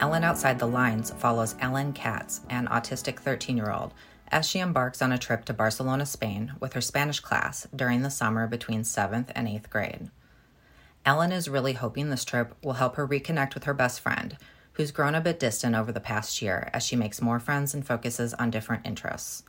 Ellen 0.00 0.24
Outside 0.24 0.58
the 0.58 0.66
Lines 0.66 1.10
follows 1.10 1.54
Ellen 1.60 1.92
Katz, 1.92 2.40
an 2.48 2.66
autistic 2.68 3.18
13 3.18 3.58
year 3.58 3.70
old 3.70 3.92
as 4.28 4.48
she 4.48 4.58
embarks 4.58 5.02
on 5.02 5.12
a 5.12 5.18
trip 5.18 5.44
to 5.44 5.52
Barcelona, 5.52 6.06
Spain, 6.06 6.54
with 6.60 6.72
her 6.72 6.80
Spanish 6.80 7.20
class 7.20 7.68
during 7.76 8.00
the 8.00 8.08
summer 8.08 8.46
between 8.46 8.80
7th 8.80 9.30
and 9.34 9.48
8th 9.48 9.68
grade. 9.68 10.08
Ellen 11.04 11.30
is 11.30 11.46
really 11.46 11.74
hoping 11.74 12.08
this 12.08 12.24
trip 12.24 12.54
will 12.64 12.72
help 12.72 12.96
her 12.96 13.06
reconnect 13.06 13.52
with 13.52 13.64
her 13.64 13.74
best 13.74 14.00
friend, 14.00 14.38
who's 14.72 14.92
grown 14.92 15.14
a 15.14 15.20
bit 15.20 15.38
distant 15.38 15.76
over 15.76 15.92
the 15.92 16.00
past 16.00 16.40
year 16.40 16.70
as 16.72 16.82
she 16.82 16.96
makes 16.96 17.20
more 17.20 17.38
friends 17.38 17.74
and 17.74 17.86
focuses 17.86 18.32
on 18.32 18.50
different 18.50 18.86
interests. 18.86 19.42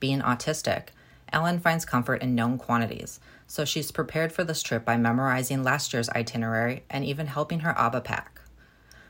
Being 0.00 0.20
autistic, 0.20 0.88
Ellen 1.32 1.58
finds 1.58 1.84
comfort 1.84 2.22
in 2.22 2.34
known 2.34 2.58
quantities, 2.58 3.20
so 3.46 3.64
she's 3.64 3.90
prepared 3.90 4.32
for 4.32 4.44
this 4.44 4.62
trip 4.62 4.84
by 4.84 4.96
memorizing 4.96 5.62
last 5.62 5.92
year's 5.92 6.08
itinerary 6.10 6.84
and 6.88 7.04
even 7.04 7.26
helping 7.26 7.60
her 7.60 7.74
Abba 7.76 8.00
pack. 8.00 8.40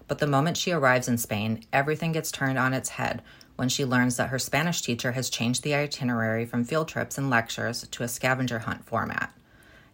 But 0.07 0.19
the 0.19 0.27
moment 0.27 0.57
she 0.57 0.73
arrives 0.73 1.07
in 1.07 1.19
Spain, 1.19 1.65
everything 1.73 2.13
gets 2.13 2.33
turned 2.33 2.59
on 2.59 2.73
its 2.73 2.91
head 2.91 3.23
when 3.57 3.69
she 3.69 3.85
learns 3.85 4.17
that 4.17 4.31
her 4.31 4.39
Spanish 4.39 4.81
teacher 4.81 5.13
has 5.13 5.29
changed 5.29 5.63
the 5.63 5.75
itinerary 5.75 6.47
from 6.47 6.65
field 6.65 6.89
trips 6.89 7.19
and 7.19 7.29
lectures 7.29 7.87
to 7.91 8.03
a 8.03 8.09
scavenger 8.09 8.61
hunt 8.61 8.85
format. 8.85 9.33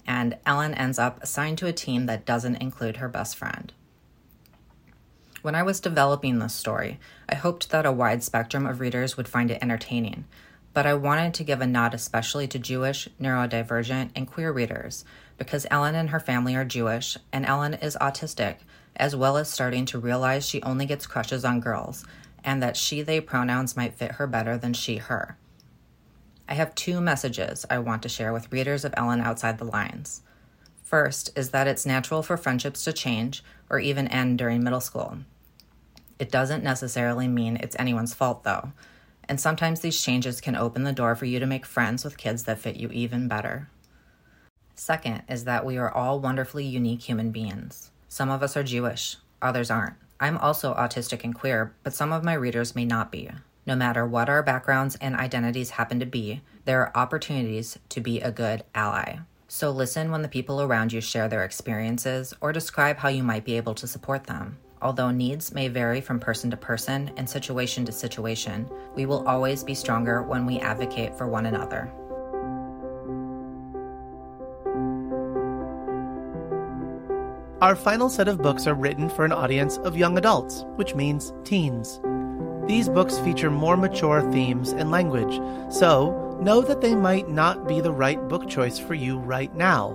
And 0.06 0.36
Ellen 0.46 0.74
ends 0.74 0.98
up 0.98 1.22
assigned 1.22 1.58
to 1.58 1.66
a 1.66 1.72
team 1.72 2.06
that 2.06 2.26
doesn't 2.26 2.56
include 2.56 2.98
her 2.98 3.08
best 3.08 3.36
friend. 3.36 3.72
When 5.40 5.54
I 5.54 5.62
was 5.62 5.80
developing 5.80 6.38
this 6.38 6.54
story, 6.54 7.00
I 7.28 7.34
hoped 7.34 7.70
that 7.70 7.86
a 7.86 7.92
wide 7.92 8.22
spectrum 8.22 8.66
of 8.66 8.80
readers 8.80 9.16
would 9.16 9.28
find 9.28 9.50
it 9.50 9.62
entertaining, 9.62 10.24
but 10.74 10.86
I 10.86 10.94
wanted 10.94 11.32
to 11.34 11.44
give 11.44 11.60
a 11.60 11.66
nod 11.66 11.94
especially 11.94 12.48
to 12.48 12.58
Jewish, 12.58 13.08
neurodivergent, 13.20 14.10
and 14.14 14.26
queer 14.26 14.52
readers 14.52 15.04
because 15.38 15.66
Ellen 15.70 15.94
and 15.94 16.10
her 16.10 16.20
family 16.20 16.54
are 16.54 16.64
Jewish, 16.64 17.16
and 17.32 17.46
Ellen 17.46 17.74
is 17.74 17.96
autistic, 18.00 18.56
as 18.96 19.16
well 19.16 19.36
as 19.36 19.48
starting 19.48 19.86
to 19.86 19.98
realize 19.98 20.46
she 20.46 20.62
only 20.62 20.84
gets 20.84 21.06
crushes 21.06 21.44
on 21.44 21.60
girls, 21.60 22.04
and 22.44 22.62
that 22.62 22.76
she 22.76 23.02
they 23.02 23.20
pronouns 23.20 23.76
might 23.76 23.94
fit 23.94 24.12
her 24.12 24.26
better 24.26 24.58
than 24.58 24.72
she 24.74 24.96
her. 24.96 25.38
I 26.48 26.54
have 26.54 26.74
two 26.74 27.00
messages 27.00 27.64
I 27.70 27.78
want 27.78 28.02
to 28.02 28.08
share 28.08 28.32
with 28.32 28.52
readers 28.52 28.84
of 28.84 28.94
Ellen 28.96 29.20
Outside 29.20 29.58
the 29.58 29.64
Lines. 29.64 30.22
First 30.82 31.30
is 31.36 31.50
that 31.50 31.66
it's 31.66 31.86
natural 31.86 32.22
for 32.22 32.36
friendships 32.36 32.84
to 32.84 32.92
change 32.92 33.42
or 33.70 33.78
even 33.78 34.06
end 34.08 34.38
during 34.38 34.62
middle 34.62 34.80
school. 34.80 35.18
It 36.18 36.30
doesn't 36.30 36.62
necessarily 36.62 37.26
mean 37.26 37.56
it's 37.56 37.76
anyone's 37.78 38.14
fault, 38.14 38.44
though, 38.44 38.72
and 39.28 39.40
sometimes 39.40 39.80
these 39.80 40.00
changes 40.00 40.40
can 40.40 40.56
open 40.56 40.84
the 40.84 40.92
door 40.92 41.14
for 41.14 41.24
you 41.24 41.38
to 41.38 41.46
make 41.46 41.66
friends 41.66 42.04
with 42.04 42.18
kids 42.18 42.44
that 42.44 42.58
fit 42.58 42.76
you 42.76 42.88
even 42.90 43.28
better. 43.28 43.68
Second 44.74 45.22
is 45.28 45.44
that 45.44 45.64
we 45.64 45.76
are 45.76 45.90
all 45.90 46.20
wonderfully 46.20 46.64
unique 46.64 47.02
human 47.02 47.30
beings. 47.30 47.90
Some 48.08 48.30
of 48.30 48.42
us 48.42 48.56
are 48.56 48.62
Jewish, 48.64 49.16
others 49.40 49.70
aren't. 49.70 49.96
I'm 50.20 50.38
also 50.38 50.74
autistic 50.74 51.24
and 51.24 51.34
queer, 51.34 51.74
but 51.82 51.94
some 51.94 52.12
of 52.12 52.24
my 52.24 52.34
readers 52.34 52.74
may 52.74 52.84
not 52.84 53.12
be. 53.12 53.30
No 53.66 53.74
matter 53.74 54.06
what 54.06 54.28
our 54.28 54.42
backgrounds 54.42 54.96
and 54.96 55.16
identities 55.16 55.70
happen 55.70 56.00
to 56.00 56.06
be, 56.06 56.42
there 56.64 56.80
are 56.80 56.96
opportunities 56.96 57.78
to 57.90 58.00
be 58.00 58.20
a 58.20 58.30
good 58.30 58.64
ally. 58.74 59.18
So 59.48 59.70
listen 59.70 60.10
when 60.10 60.22
the 60.22 60.28
people 60.28 60.60
around 60.60 60.92
you 60.92 61.00
share 61.00 61.28
their 61.28 61.44
experiences 61.44 62.34
or 62.40 62.52
describe 62.52 62.98
how 62.98 63.08
you 63.08 63.22
might 63.22 63.44
be 63.44 63.56
able 63.56 63.74
to 63.76 63.86
support 63.86 64.24
them. 64.24 64.58
Although 64.84 65.12
needs 65.12 65.54
may 65.54 65.68
vary 65.68 66.02
from 66.02 66.20
person 66.20 66.50
to 66.50 66.58
person 66.58 67.10
and 67.16 67.28
situation 67.28 67.86
to 67.86 67.92
situation, 67.92 68.68
we 68.94 69.06
will 69.06 69.26
always 69.26 69.64
be 69.64 69.74
stronger 69.74 70.22
when 70.22 70.44
we 70.44 70.60
advocate 70.60 71.16
for 71.16 71.26
one 71.26 71.46
another. 71.46 71.90
Our 77.62 77.74
final 77.74 78.10
set 78.10 78.28
of 78.28 78.42
books 78.42 78.66
are 78.66 78.74
written 78.74 79.08
for 79.08 79.24
an 79.24 79.32
audience 79.32 79.78
of 79.78 79.96
young 79.96 80.18
adults, 80.18 80.66
which 80.76 80.94
means 80.94 81.32
teens. 81.44 81.98
These 82.66 82.90
books 82.90 83.18
feature 83.20 83.50
more 83.50 83.78
mature 83.78 84.20
themes 84.32 84.72
and 84.72 84.90
language, 84.90 85.40
so 85.72 86.38
know 86.42 86.60
that 86.60 86.82
they 86.82 86.94
might 86.94 87.30
not 87.30 87.66
be 87.66 87.80
the 87.80 87.92
right 87.92 88.20
book 88.28 88.50
choice 88.50 88.78
for 88.78 88.92
you 88.92 89.16
right 89.18 89.54
now. 89.54 89.94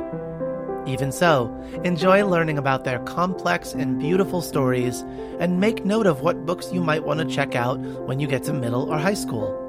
Even 0.89 1.11
so, 1.11 1.53
enjoy 1.83 2.25
learning 2.25 2.57
about 2.57 2.83
their 2.83 2.97
complex 3.01 3.73
and 3.73 3.99
beautiful 3.99 4.41
stories 4.41 5.01
and 5.39 5.59
make 5.59 5.85
note 5.85 6.07
of 6.07 6.21
what 6.21 6.47
books 6.47 6.73
you 6.73 6.81
might 6.81 7.03
want 7.03 7.19
to 7.19 7.27
check 7.27 7.53
out 7.53 7.79
when 8.07 8.19
you 8.19 8.25
get 8.25 8.43
to 8.45 8.53
middle 8.53 8.91
or 8.91 8.97
high 8.97 9.13
school. 9.13 9.67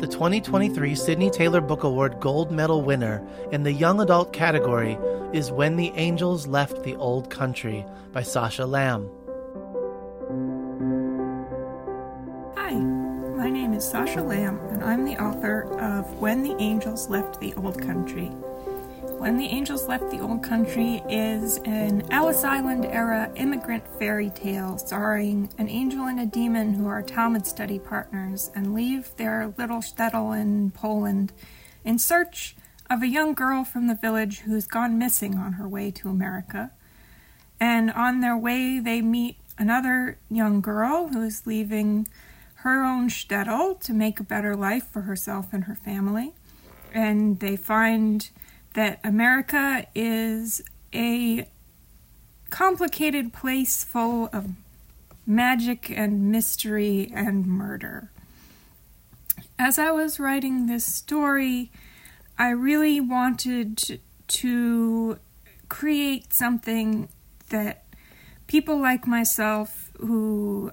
The 0.00 0.06
2023 0.06 0.94
Sydney 0.94 1.28
Taylor 1.28 1.60
Book 1.60 1.82
Award 1.82 2.18
Gold 2.18 2.50
Medal 2.50 2.80
winner 2.80 3.22
in 3.52 3.62
the 3.62 3.74
Young 3.74 4.00
Adult 4.00 4.32
category 4.32 4.96
is 5.34 5.52
When 5.52 5.76
the 5.76 5.92
Angels 5.96 6.46
Left 6.46 6.82
the 6.82 6.96
Old 6.96 7.28
Country 7.28 7.84
by 8.12 8.22
Sacha 8.22 8.64
Lamb. 8.64 9.10
Hi, 12.56 12.72
my 12.72 13.50
name 13.50 13.74
is 13.74 13.84
Sacha 13.84 14.22
Lamb, 14.22 14.58
and 14.70 14.82
I'm 14.82 15.04
the 15.04 15.22
author 15.22 15.64
of 15.78 16.10
When 16.20 16.42
the 16.42 16.56
Angels 16.58 17.10
Left 17.10 17.38
the 17.38 17.52
Old 17.54 17.82
Country. 17.82 18.32
When 19.22 19.36
the 19.36 19.46
Angels 19.46 19.86
Left 19.86 20.10
the 20.10 20.18
Old 20.18 20.42
Country 20.42 21.00
is 21.08 21.58
an 21.58 22.02
Ellis 22.10 22.42
Island 22.42 22.86
era 22.86 23.30
immigrant 23.36 23.86
fairy 23.96 24.30
tale 24.30 24.78
starring 24.78 25.48
an 25.58 25.68
angel 25.68 26.06
and 26.06 26.18
a 26.18 26.26
demon 26.26 26.74
who 26.74 26.88
are 26.88 27.02
Talmud 27.02 27.46
study 27.46 27.78
partners 27.78 28.50
and 28.56 28.74
leave 28.74 29.14
their 29.18 29.54
little 29.56 29.78
shtetl 29.78 30.36
in 30.36 30.72
Poland 30.72 31.32
in 31.84 32.00
search 32.00 32.56
of 32.90 33.00
a 33.00 33.06
young 33.06 33.32
girl 33.32 33.62
from 33.62 33.86
the 33.86 33.94
village 33.94 34.40
who's 34.40 34.66
gone 34.66 34.98
missing 34.98 35.38
on 35.38 35.52
her 35.52 35.68
way 35.68 35.92
to 35.92 36.08
America. 36.08 36.72
And 37.60 37.92
on 37.92 38.22
their 38.22 38.36
way, 38.36 38.80
they 38.80 39.02
meet 39.02 39.36
another 39.56 40.18
young 40.32 40.60
girl 40.60 41.10
who 41.12 41.22
is 41.22 41.46
leaving 41.46 42.08
her 42.54 42.82
own 42.82 43.08
shtetl 43.08 43.78
to 43.82 43.92
make 43.92 44.18
a 44.18 44.24
better 44.24 44.56
life 44.56 44.88
for 44.90 45.02
herself 45.02 45.52
and 45.52 45.66
her 45.66 45.76
family. 45.76 46.32
And 46.92 47.38
they 47.38 47.54
find 47.54 48.28
that 48.74 49.00
America 49.04 49.86
is 49.94 50.62
a 50.94 51.46
complicated 52.50 53.32
place 53.32 53.84
full 53.84 54.28
of 54.32 54.50
magic 55.26 55.90
and 55.90 56.30
mystery 56.30 57.10
and 57.14 57.46
murder. 57.46 58.10
As 59.58 59.78
I 59.78 59.90
was 59.90 60.18
writing 60.18 60.66
this 60.66 60.84
story, 60.84 61.70
I 62.38 62.50
really 62.50 63.00
wanted 63.00 64.00
to 64.28 65.18
create 65.68 66.32
something 66.32 67.08
that 67.50 67.84
people 68.46 68.80
like 68.80 69.06
myself 69.06 69.90
who 69.98 70.72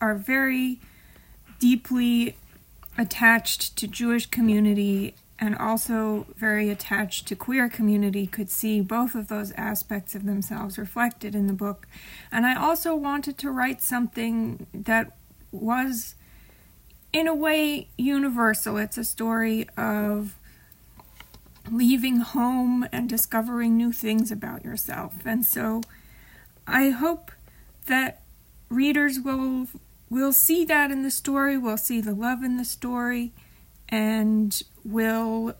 are 0.00 0.14
very 0.14 0.80
deeply 1.58 2.36
attached 2.98 3.76
to 3.76 3.86
Jewish 3.86 4.26
community 4.26 5.14
and 5.42 5.56
also 5.56 6.24
very 6.36 6.70
attached 6.70 7.26
to 7.26 7.34
queer 7.34 7.68
community 7.68 8.28
could 8.28 8.48
see 8.48 8.80
both 8.80 9.16
of 9.16 9.26
those 9.26 9.50
aspects 9.56 10.14
of 10.14 10.24
themselves 10.24 10.78
reflected 10.78 11.34
in 11.34 11.48
the 11.48 11.52
book. 11.52 11.88
And 12.30 12.46
i 12.46 12.54
also 12.54 12.94
wanted 12.94 13.38
to 13.38 13.50
write 13.50 13.82
something 13.82 14.68
that 14.72 15.16
was 15.50 16.14
in 17.12 17.26
a 17.26 17.34
way 17.34 17.88
universal. 17.98 18.76
It's 18.76 18.96
a 18.96 19.02
story 19.02 19.68
of 19.76 20.36
leaving 21.68 22.18
home 22.18 22.86
and 22.92 23.08
discovering 23.08 23.76
new 23.76 23.90
things 23.90 24.30
about 24.30 24.64
yourself. 24.64 25.26
And 25.26 25.44
so 25.44 25.82
i 26.68 26.90
hope 26.90 27.32
that 27.86 28.22
readers 28.68 29.18
will 29.18 29.66
will 30.08 30.32
see 30.32 30.64
that 30.64 30.92
in 30.92 31.02
the 31.02 31.10
story 31.10 31.58
will 31.58 31.76
see 31.76 32.00
the 32.00 32.14
love 32.14 32.44
in 32.44 32.58
the 32.58 32.64
story 32.64 33.32
and 33.92 34.62
will 34.84 35.54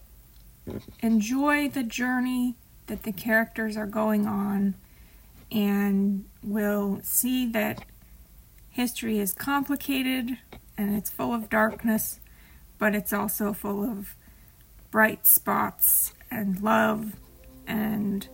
enjoy 1.00 1.68
the 1.68 1.82
journey 1.82 2.56
that 2.86 3.02
the 3.02 3.12
characters 3.12 3.76
are 3.76 3.86
going 3.86 4.26
on 4.26 4.74
and 5.52 6.24
will 6.42 6.98
see 7.02 7.46
that 7.46 7.84
history 8.70 9.18
is 9.18 9.34
complicated 9.34 10.38
and 10.78 10.96
it's 10.96 11.10
full 11.10 11.34
of 11.34 11.50
darkness, 11.50 12.20
but 12.78 12.94
it's 12.94 13.12
also 13.12 13.52
full 13.52 13.84
of 13.84 14.16
bright 14.90 15.26
spots 15.26 16.14
and 16.30 16.62
love 16.62 17.12
and 17.66 18.28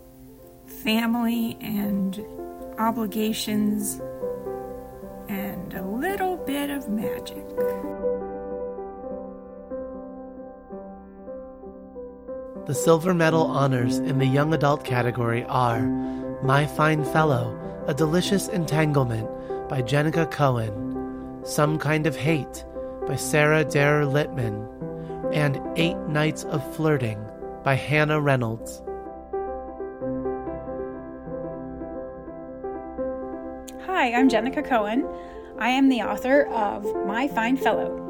family 0.85 1.59
and 1.61 2.25
obligations 2.79 4.01
and 5.29 5.75
a 5.75 5.83
little 5.83 6.37
bit 6.37 6.71
of 6.71 6.89
magic. 6.89 7.38
The 12.69 12.75
silver 12.75 13.15
medal 13.15 13.45
honors 13.45 13.97
in 13.97 14.19
the 14.19 14.27
young 14.27 14.53
adult 14.53 14.85
category 14.85 15.43
are 15.45 15.81
My 16.43 16.67
Fine 16.67 17.03
Fellow, 17.03 17.59
A 17.87 17.95
Delicious 17.95 18.47
Entanglement 18.49 19.27
by 19.71 19.81
Jennieke 19.81 20.31
Cohen, 20.31 21.41
Some 21.45 21.79
Kind 21.79 22.07
of 22.07 22.15
Hate 22.15 22.67
by 23.07 23.17
Sarah 23.17 23.65
Darer 23.65 24.05
Littman, 24.05 24.69
and 25.33 25.59
Eight 25.77 25.97
Nights 26.11 26.45
of 26.45 26.77
Flirting 26.77 27.19
by 27.65 27.73
Hannah 27.73 28.21
Reynolds. 28.21 28.83
Hi, 33.87 34.13
I'm 34.13 34.29
Jennieke 34.29 34.63
Cohen. 34.67 35.09
I 35.59 35.71
am 35.71 35.89
the 35.89 36.03
author 36.03 36.43
of 36.49 36.85
My 37.07 37.29
Fine 37.29 37.57
Fellow, 37.57 38.08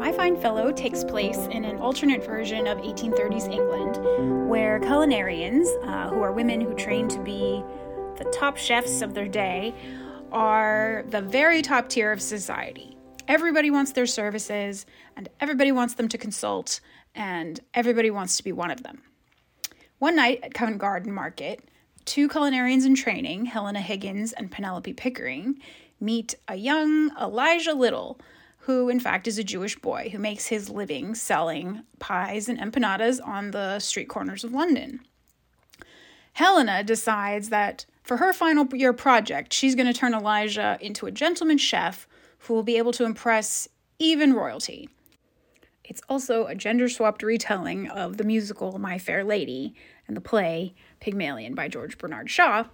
my 0.00 0.10
Fine 0.10 0.40
Fellow 0.40 0.72
takes 0.72 1.04
place 1.04 1.36
in 1.50 1.62
an 1.62 1.76
alternate 1.76 2.24
version 2.24 2.66
of 2.66 2.78
1830s 2.78 3.52
England, 3.52 4.48
where 4.48 4.80
culinarians, 4.80 5.66
uh, 5.86 6.08
who 6.08 6.22
are 6.22 6.32
women 6.32 6.58
who 6.58 6.72
train 6.72 7.06
to 7.06 7.18
be 7.18 7.62
the 8.16 8.24
top 8.32 8.56
chefs 8.56 9.02
of 9.02 9.12
their 9.12 9.28
day, 9.28 9.74
are 10.32 11.04
the 11.10 11.20
very 11.20 11.60
top 11.60 11.90
tier 11.90 12.12
of 12.12 12.22
society. 12.22 12.96
Everybody 13.28 13.70
wants 13.70 13.92
their 13.92 14.06
services, 14.06 14.86
and 15.18 15.28
everybody 15.38 15.70
wants 15.70 15.92
them 15.92 16.08
to 16.08 16.16
consult, 16.16 16.80
and 17.14 17.60
everybody 17.74 18.10
wants 18.10 18.38
to 18.38 18.42
be 18.42 18.52
one 18.52 18.70
of 18.70 18.82
them. 18.82 19.02
One 19.98 20.16
night 20.16 20.40
at 20.42 20.54
Covent 20.54 20.78
Garden 20.78 21.12
Market, 21.12 21.68
two 22.06 22.26
culinarians 22.26 22.86
in 22.86 22.94
training, 22.94 23.44
Helena 23.44 23.82
Higgins 23.82 24.32
and 24.32 24.50
Penelope 24.50 24.94
Pickering, 24.94 25.60
meet 26.00 26.36
a 26.48 26.56
young 26.56 27.10
Elijah 27.20 27.74
Little, 27.74 28.18
who 28.70 28.88
in 28.88 29.00
fact 29.00 29.26
is 29.26 29.36
a 29.36 29.42
Jewish 29.42 29.76
boy 29.76 30.10
who 30.12 30.18
makes 30.18 30.46
his 30.46 30.70
living 30.70 31.12
selling 31.16 31.82
pies 31.98 32.48
and 32.48 32.56
empanadas 32.56 33.18
on 33.26 33.50
the 33.50 33.80
street 33.80 34.08
corners 34.08 34.44
of 34.44 34.52
London. 34.52 35.00
Helena 36.34 36.84
decides 36.84 37.48
that 37.48 37.84
for 38.04 38.18
her 38.18 38.32
final 38.32 38.64
year 38.72 38.92
project, 38.92 39.52
she's 39.52 39.74
going 39.74 39.92
to 39.92 39.98
turn 39.98 40.14
Elijah 40.14 40.78
into 40.80 41.06
a 41.06 41.10
gentleman 41.10 41.58
chef 41.58 42.06
who 42.38 42.54
will 42.54 42.62
be 42.62 42.78
able 42.78 42.92
to 42.92 43.04
impress 43.04 43.68
even 43.98 44.34
royalty. 44.34 44.88
It's 45.82 46.02
also 46.08 46.46
a 46.46 46.54
gender 46.54 46.88
swapped 46.88 47.24
retelling 47.24 47.88
of 47.88 48.18
the 48.18 48.24
musical 48.24 48.78
My 48.78 48.98
Fair 48.98 49.24
Lady 49.24 49.74
and 50.06 50.16
the 50.16 50.20
play 50.20 50.74
Pygmalion 51.00 51.56
by 51.56 51.66
George 51.66 51.98
Bernard 51.98 52.30
Shaw. 52.30 52.66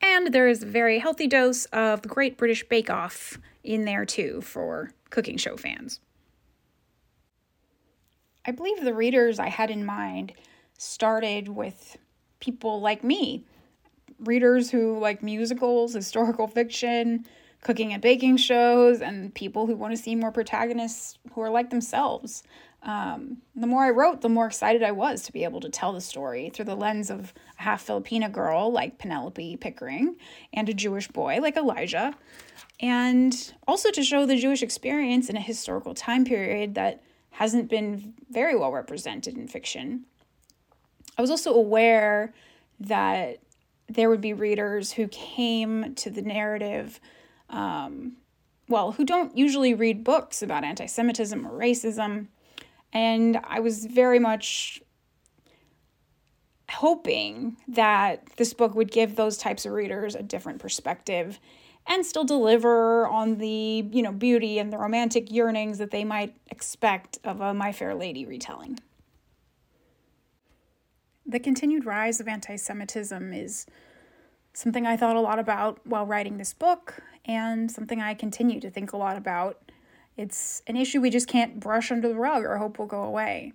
And 0.00 0.32
there 0.32 0.48
is 0.48 0.62
a 0.62 0.66
very 0.66 0.98
healthy 0.98 1.26
dose 1.26 1.66
of 1.66 2.00
the 2.00 2.08
Great 2.08 2.38
British 2.38 2.66
Bake 2.66 2.88
Off 2.88 3.38
in 3.62 3.84
there 3.84 4.06
too 4.06 4.40
for 4.40 4.92
cooking 5.16 5.38
show 5.38 5.56
fans. 5.56 5.98
I 8.44 8.50
believe 8.50 8.84
the 8.84 8.92
readers 8.92 9.38
I 9.38 9.48
had 9.48 9.70
in 9.70 9.86
mind 9.86 10.34
started 10.76 11.48
with 11.48 11.96
people 12.38 12.82
like 12.82 13.02
me, 13.02 13.42
readers 14.20 14.70
who 14.70 14.98
like 14.98 15.22
musicals, 15.22 15.94
historical 15.94 16.46
fiction, 16.46 17.24
cooking 17.62 17.94
and 17.94 18.02
baking 18.02 18.36
shows 18.36 19.00
and 19.00 19.34
people 19.34 19.66
who 19.66 19.74
want 19.74 19.96
to 19.96 20.02
see 20.02 20.14
more 20.14 20.30
protagonists 20.30 21.16
who 21.32 21.40
are 21.40 21.48
like 21.48 21.70
themselves. 21.70 22.42
Um, 22.82 23.38
the 23.54 23.66
more 23.66 23.84
I 23.84 23.90
wrote, 23.90 24.20
the 24.20 24.28
more 24.28 24.46
excited 24.46 24.82
I 24.82 24.92
was 24.92 25.22
to 25.22 25.32
be 25.32 25.44
able 25.44 25.60
to 25.60 25.70
tell 25.70 25.94
the 25.94 26.02
story 26.02 26.50
through 26.50 26.66
the 26.66 26.76
lens 26.76 27.08
of 27.08 27.32
a 27.58 27.62
half 27.62 27.86
Filipina 27.86 28.30
girl 28.30 28.70
like 28.70 28.98
Penelope 28.98 29.56
Pickering 29.56 30.16
and 30.52 30.68
a 30.68 30.74
Jewish 30.74 31.08
boy 31.08 31.38
like 31.40 31.56
Elijah, 31.56 32.14
and 32.80 33.54
also 33.66 33.90
to 33.90 34.02
show 34.02 34.26
the 34.26 34.36
Jewish 34.36 34.62
experience 34.62 35.28
in 35.28 35.36
a 35.36 35.40
historical 35.40 35.94
time 35.94 36.24
period 36.24 36.74
that 36.74 37.02
hasn't 37.30 37.68
been 37.68 38.14
very 38.30 38.56
well 38.56 38.72
represented 38.72 39.36
in 39.36 39.48
fiction. 39.48 40.04
I 41.18 41.22
was 41.22 41.30
also 41.30 41.54
aware 41.54 42.34
that 42.80 43.38
there 43.88 44.10
would 44.10 44.20
be 44.20 44.32
readers 44.32 44.92
who 44.92 45.08
came 45.08 45.94
to 45.94 46.10
the 46.10 46.22
narrative 46.22 47.00
um, 47.48 48.16
well, 48.68 48.92
who 48.92 49.04
don't 49.04 49.36
usually 49.36 49.74
read 49.74 50.04
books 50.04 50.42
about 50.42 50.64
anti 50.64 50.86
Semitism 50.86 51.46
or 51.46 51.52
racism. 51.52 52.26
And 52.92 53.38
I 53.44 53.60
was 53.60 53.86
very 53.86 54.18
much 54.18 54.82
hoping 56.70 57.56
that 57.68 58.26
this 58.36 58.52
book 58.52 58.74
would 58.74 58.90
give 58.90 59.14
those 59.14 59.36
types 59.36 59.66
of 59.66 59.72
readers 59.72 60.14
a 60.14 60.22
different 60.22 60.58
perspective 60.58 61.38
and 61.88 62.04
still 62.04 62.24
deliver 62.24 63.06
on 63.06 63.38
the, 63.38 63.88
you 63.92 64.02
know, 64.02 64.12
beauty 64.12 64.58
and 64.58 64.72
the 64.72 64.78
romantic 64.78 65.30
yearnings 65.30 65.78
that 65.78 65.90
they 65.90 66.04
might 66.04 66.34
expect 66.50 67.18
of 67.24 67.40
a 67.40 67.54
My 67.54 67.72
Fair 67.72 67.94
Lady 67.94 68.26
retelling. 68.26 68.78
The 71.24 71.40
continued 71.40 71.84
rise 71.84 72.20
of 72.20 72.28
anti 72.28 72.56
Semitism 72.56 73.32
is 73.32 73.66
something 74.52 74.86
I 74.86 74.96
thought 74.96 75.16
a 75.16 75.20
lot 75.20 75.38
about 75.38 75.80
while 75.84 76.06
writing 76.06 76.38
this 76.38 76.54
book 76.54 77.02
and 77.24 77.70
something 77.70 78.00
I 78.00 78.14
continue 78.14 78.60
to 78.60 78.70
think 78.70 78.92
a 78.92 78.96
lot 78.96 79.16
about. 79.16 79.70
It's 80.16 80.62
an 80.66 80.76
issue 80.76 81.00
we 81.00 81.10
just 81.10 81.28
can't 81.28 81.60
brush 81.60 81.90
under 81.90 82.08
the 82.08 82.14
rug 82.14 82.44
or 82.44 82.56
hope 82.56 82.78
will 82.78 82.86
go 82.86 83.02
away. 83.02 83.52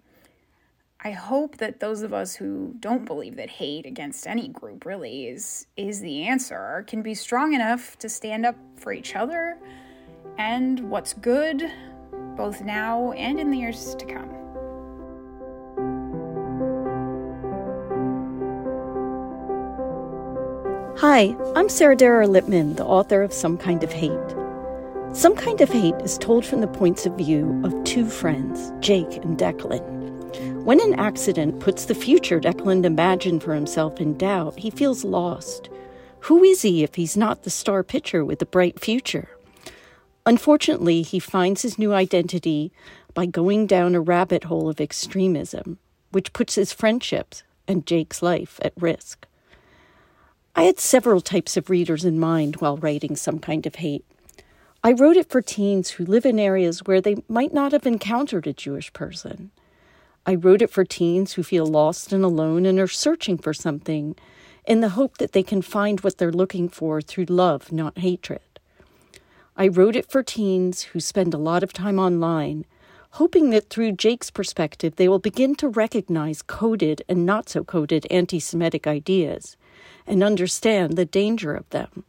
I 1.03 1.09
hope 1.09 1.57
that 1.57 1.79
those 1.79 2.03
of 2.03 2.13
us 2.13 2.35
who 2.35 2.75
don't 2.79 3.05
believe 3.05 3.35
that 3.37 3.49
hate 3.49 3.87
against 3.87 4.27
any 4.27 4.47
group 4.49 4.85
really 4.85 5.25
is 5.25 5.65
is 5.75 5.99
the 5.99 6.27
answer 6.27 6.83
can 6.85 7.01
be 7.01 7.15
strong 7.15 7.53
enough 7.53 7.97
to 7.99 8.07
stand 8.07 8.45
up 8.45 8.55
for 8.75 8.93
each 8.93 9.15
other 9.15 9.57
and 10.37 10.91
what's 10.91 11.13
good 11.13 11.71
both 12.37 12.61
now 12.61 13.13
and 13.13 13.39
in 13.39 13.49
the 13.49 13.57
years 13.57 13.95
to 13.95 14.05
come. 14.05 14.29
Hi, 20.99 21.35
I'm 21.55 21.67
Sarah 21.67 21.95
Darer 21.95 22.27
Littman, 22.27 22.75
the 22.77 22.85
author 22.85 23.23
of 23.23 23.33
Some 23.33 23.57
Kind 23.57 23.83
of 23.83 23.91
Hate. 23.91 24.35
Some 25.13 25.35
Kind 25.35 25.61
of 25.61 25.69
Hate 25.69 25.99
is 26.03 26.19
told 26.19 26.45
from 26.45 26.61
the 26.61 26.67
points 26.67 27.07
of 27.07 27.17
view 27.17 27.59
of 27.63 27.83
two 27.85 28.05
friends, 28.05 28.71
Jake 28.81 29.17
and 29.17 29.35
Declan. 29.35 30.00
When 30.63 30.79
an 30.79 30.99
accident 30.99 31.59
puts 31.59 31.85
the 31.85 31.95
future 31.95 32.39
Declan 32.39 32.85
imagined 32.85 33.41
for 33.41 33.55
himself 33.55 33.99
in 33.99 34.15
doubt, 34.15 34.59
he 34.59 34.69
feels 34.69 35.03
lost. 35.03 35.69
Who 36.19 36.43
is 36.43 36.61
he 36.61 36.83
if 36.83 36.93
he's 36.93 37.17
not 37.17 37.41
the 37.41 37.49
star 37.49 37.83
pitcher 37.83 38.23
with 38.23 38.43
a 38.43 38.45
bright 38.45 38.79
future? 38.79 39.29
Unfortunately, 40.23 41.01
he 41.01 41.17
finds 41.17 41.63
his 41.63 41.79
new 41.79 41.93
identity 41.93 42.71
by 43.15 43.25
going 43.25 43.65
down 43.65 43.95
a 43.95 44.01
rabbit 44.01 44.43
hole 44.43 44.69
of 44.69 44.79
extremism, 44.79 45.79
which 46.11 46.31
puts 46.31 46.53
his 46.53 46.71
friendships 46.71 47.41
and 47.67 47.87
Jake's 47.87 48.21
life 48.21 48.59
at 48.61 48.73
risk. 48.79 49.25
I 50.55 50.63
had 50.63 50.79
several 50.79 51.21
types 51.21 51.57
of 51.57 51.71
readers 51.71 52.05
in 52.05 52.19
mind 52.19 52.57
while 52.57 52.77
writing 52.77 53.15
Some 53.15 53.39
Kind 53.39 53.65
of 53.65 53.75
Hate. 53.75 54.05
I 54.83 54.91
wrote 54.91 55.17
it 55.17 55.29
for 55.29 55.41
teens 55.41 55.89
who 55.89 56.05
live 56.05 56.25
in 56.25 56.37
areas 56.37 56.81
where 56.85 57.01
they 57.01 57.15
might 57.27 57.51
not 57.51 57.71
have 57.71 57.87
encountered 57.87 58.45
a 58.45 58.53
Jewish 58.53 58.93
person. 58.93 59.49
I 60.25 60.35
wrote 60.35 60.61
it 60.61 60.69
for 60.69 60.85
teens 60.85 61.33
who 61.33 61.43
feel 61.43 61.65
lost 61.65 62.13
and 62.13 62.23
alone 62.23 62.65
and 62.65 62.79
are 62.79 62.87
searching 62.87 63.37
for 63.37 63.53
something 63.53 64.15
in 64.65 64.81
the 64.81 64.89
hope 64.89 65.17
that 65.17 65.31
they 65.31 65.41
can 65.41 65.61
find 65.61 66.01
what 66.01 66.17
they're 66.17 66.31
looking 66.31 66.69
for 66.69 67.01
through 67.01 67.25
love, 67.25 67.71
not 67.71 67.97
hatred. 67.97 68.41
I 69.57 69.67
wrote 69.67 69.95
it 69.95 70.09
for 70.09 70.23
teens 70.23 70.83
who 70.83 70.99
spend 70.99 71.33
a 71.33 71.39
lot 71.39 71.63
of 71.63 71.73
time 71.73 71.99
online, 71.99 72.65
hoping 73.11 73.49
that 73.49 73.69
through 73.69 73.93
Jake's 73.93 74.29
perspective 74.29 74.95
they 74.95 75.07
will 75.07 75.19
begin 75.19 75.55
to 75.55 75.67
recognize 75.67 76.41
coded 76.41 77.03
and 77.09 77.25
not 77.25 77.49
so 77.49 77.63
coded 77.63 78.05
anti 78.11 78.39
Semitic 78.39 78.85
ideas 78.85 79.57
and 80.05 80.23
understand 80.23 80.95
the 80.95 81.05
danger 81.05 81.53
of 81.53 81.69
them. 81.71 82.05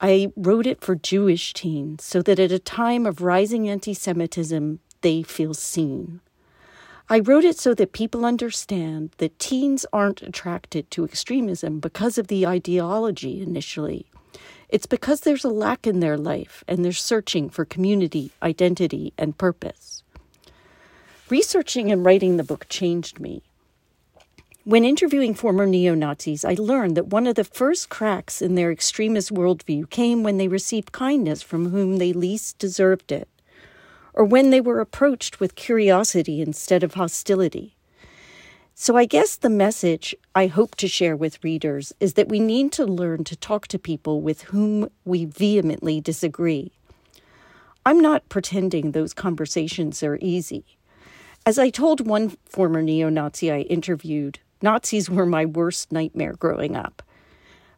I 0.00 0.32
wrote 0.36 0.66
it 0.66 0.80
for 0.80 0.96
Jewish 0.96 1.54
teens 1.54 2.02
so 2.02 2.22
that 2.22 2.40
at 2.40 2.50
a 2.50 2.58
time 2.58 3.06
of 3.06 3.22
rising 3.22 3.68
anti 3.68 3.94
Semitism, 3.94 4.80
they 5.00 5.22
feel 5.22 5.54
seen. 5.54 6.20
I 7.08 7.18
wrote 7.18 7.44
it 7.44 7.58
so 7.58 7.74
that 7.74 7.92
people 7.92 8.24
understand 8.24 9.10
that 9.18 9.38
teens 9.38 9.84
aren't 9.92 10.22
attracted 10.22 10.90
to 10.92 11.04
extremism 11.04 11.80
because 11.80 12.16
of 12.16 12.28
the 12.28 12.46
ideology 12.46 13.42
initially. 13.42 14.06
It's 14.68 14.86
because 14.86 15.20
there's 15.20 15.44
a 15.44 15.50
lack 15.50 15.86
in 15.86 16.00
their 16.00 16.16
life 16.16 16.64
and 16.66 16.84
they're 16.84 16.92
searching 16.92 17.50
for 17.50 17.64
community, 17.64 18.32
identity, 18.42 19.12
and 19.18 19.36
purpose. 19.36 20.02
Researching 21.28 21.92
and 21.92 22.04
writing 22.04 22.36
the 22.36 22.44
book 22.44 22.66
changed 22.68 23.20
me. 23.20 23.42
When 24.64 24.84
interviewing 24.84 25.34
former 25.34 25.66
neo 25.66 25.94
Nazis, 25.94 26.44
I 26.44 26.54
learned 26.54 26.96
that 26.96 27.08
one 27.08 27.26
of 27.26 27.34
the 27.34 27.42
first 27.42 27.88
cracks 27.88 28.40
in 28.40 28.54
their 28.54 28.70
extremist 28.70 29.32
worldview 29.32 29.90
came 29.90 30.22
when 30.22 30.36
they 30.36 30.46
received 30.46 30.92
kindness 30.92 31.42
from 31.42 31.70
whom 31.70 31.96
they 31.96 32.12
least 32.12 32.58
deserved 32.58 33.10
it, 33.10 33.28
or 34.14 34.24
when 34.24 34.50
they 34.50 34.60
were 34.60 34.80
approached 34.80 35.40
with 35.40 35.54
curiosity 35.54 36.40
instead 36.40 36.82
of 36.82 36.94
hostility. 36.94 37.76
So, 38.74 38.96
I 38.96 39.04
guess 39.04 39.36
the 39.36 39.50
message 39.50 40.14
I 40.34 40.46
hope 40.46 40.76
to 40.76 40.88
share 40.88 41.16
with 41.16 41.44
readers 41.44 41.92
is 42.00 42.14
that 42.14 42.28
we 42.28 42.40
need 42.40 42.72
to 42.72 42.86
learn 42.86 43.22
to 43.24 43.36
talk 43.36 43.68
to 43.68 43.78
people 43.78 44.22
with 44.22 44.42
whom 44.42 44.88
we 45.04 45.26
vehemently 45.26 46.00
disagree. 46.00 46.72
I'm 47.84 48.00
not 48.00 48.28
pretending 48.28 48.92
those 48.92 49.12
conversations 49.12 50.02
are 50.02 50.18
easy. 50.20 50.64
As 51.44 51.58
I 51.58 51.70
told 51.70 52.06
one 52.06 52.36
former 52.46 52.80
neo 52.80 53.08
Nazi 53.08 53.50
I 53.50 53.60
interviewed, 53.60 54.38
Nazis 54.62 55.10
were 55.10 55.26
my 55.26 55.44
worst 55.44 55.92
nightmare 55.92 56.34
growing 56.34 56.76
up. 56.76 57.02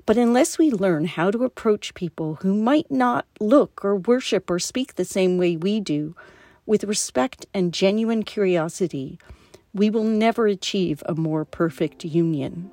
But 0.07 0.19
unless 0.19 0.59
we 0.59 0.71
learn 0.71 1.07
how 1.07 1.31
to 1.31 1.45
approach 1.45 1.95
people 1.95 2.37
who 2.37 2.55
might 2.55 2.91
not 2.91 3.27
look 3.41 3.83
or 3.85 3.97
worship 3.97 4.51
or 4.51 4.59
speak 4.59 4.95
the 4.95 5.05
same 5.05 5.39
way 5.39 5.57
we 5.57 5.81
do, 5.81 6.15
with 6.67 6.85
respect 6.85 7.47
and 7.55 7.73
genuine 7.73 8.23
curiosity, 8.23 9.19
we 9.73 9.89
will 9.89 10.05
never 10.05 10.47
achieve 10.47 11.03
a 11.07 11.15
more 11.15 11.45
perfect 11.45 12.05
union. 12.05 12.71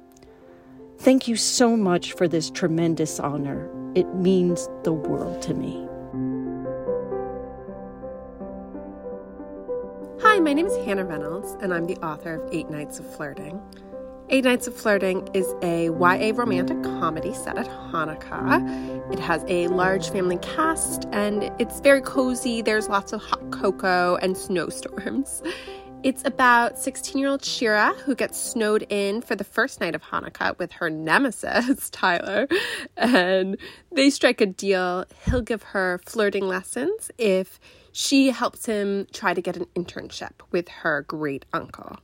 Thank 1.00 1.28
you 1.28 1.36
so 1.36 1.78
much 1.78 2.14
for 2.14 2.28
this 2.28 2.50
tremendous 2.50 3.20
honor. 3.20 3.70
It 3.96 4.14
means 4.14 4.70
the 4.84 4.94
world 4.94 5.42
to 5.44 5.54
me. 5.54 5.88
Hi, 10.22 10.40
my 10.40 10.54
name 10.54 10.68
is 10.68 10.76
Hannah 10.86 11.06
Reynolds, 11.06 11.58
and 11.62 11.74
I'm 11.74 11.88
the 11.88 11.98
author 11.98 12.36
of 12.36 12.54
Eight 12.54 12.70
Nights 12.70 13.00
of 13.00 13.16
Flirting. 13.16 13.60
Eight 14.34 14.46
Nights 14.46 14.66
of 14.66 14.74
Flirting 14.74 15.28
is 15.34 15.54
a 15.62 15.88
YA 15.88 16.32
romantic 16.34 16.82
comedy 16.84 17.34
set 17.34 17.58
at 17.58 17.68
Hanukkah. 17.68 19.12
It 19.12 19.20
has 19.20 19.44
a 19.50 19.68
large 19.68 20.10
family 20.10 20.38
cast 20.38 21.06
and 21.12 21.52
it's 21.60 21.82
very 21.82 22.00
cozy. 22.00 22.62
There's 22.62 22.88
lots 22.88 23.12
of 23.12 23.22
hot 23.22 23.52
cocoa 23.52 24.16
and 24.22 24.38
snowstorms. 24.38 25.44
It's 26.04 26.24
about 26.24 26.80
16 26.80 27.20
year 27.20 27.28
old 27.28 27.44
Shira 27.44 27.94
who 28.06 28.16
gets 28.16 28.40
snowed 28.40 28.88
in 28.88 29.22
for 29.22 29.36
the 29.36 29.44
first 29.44 29.82
night 29.82 29.96
of 29.96 30.02
Hanukkah 30.02 30.58
with 30.58 30.72
her 30.72 30.90
nemesis, 30.90 31.90
Tyler. 31.92 32.48
And 32.96 33.58
they 33.92 34.10
strike 34.10 34.40
a 34.40 34.46
deal. 34.46 35.04
He'll 35.26 35.42
give 35.42 35.62
her 35.64 36.00
flirting 36.06 36.48
lessons 36.48 37.12
if 37.18 37.60
she 37.92 38.30
helps 38.30 38.66
him 38.66 39.08
try 39.12 39.34
to 39.34 39.42
get 39.42 39.58
an 39.58 39.66
internship 39.76 40.36
with 40.52 40.70
her 40.70 41.02
great 41.02 41.46
uncle. 41.52 41.98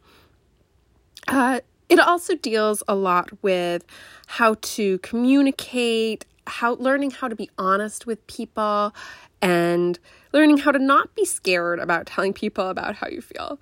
Uh, 1.29 1.61
it 1.89 1.99
also 1.99 2.35
deals 2.35 2.83
a 2.87 2.95
lot 2.95 3.29
with 3.41 3.85
how 4.27 4.55
to 4.61 4.97
communicate, 4.99 6.25
how 6.45 6.75
learning 6.75 7.11
how 7.11 7.27
to 7.27 7.35
be 7.35 7.49
honest 7.57 8.05
with 8.05 8.25
people, 8.27 8.93
and 9.41 9.99
learning 10.33 10.57
how 10.57 10.71
to 10.71 10.79
not 10.79 11.13
be 11.15 11.25
scared 11.25 11.79
about 11.79 12.05
telling 12.05 12.33
people 12.33 12.69
about 12.69 12.95
how 12.95 13.07
you 13.07 13.21
feel. 13.21 13.59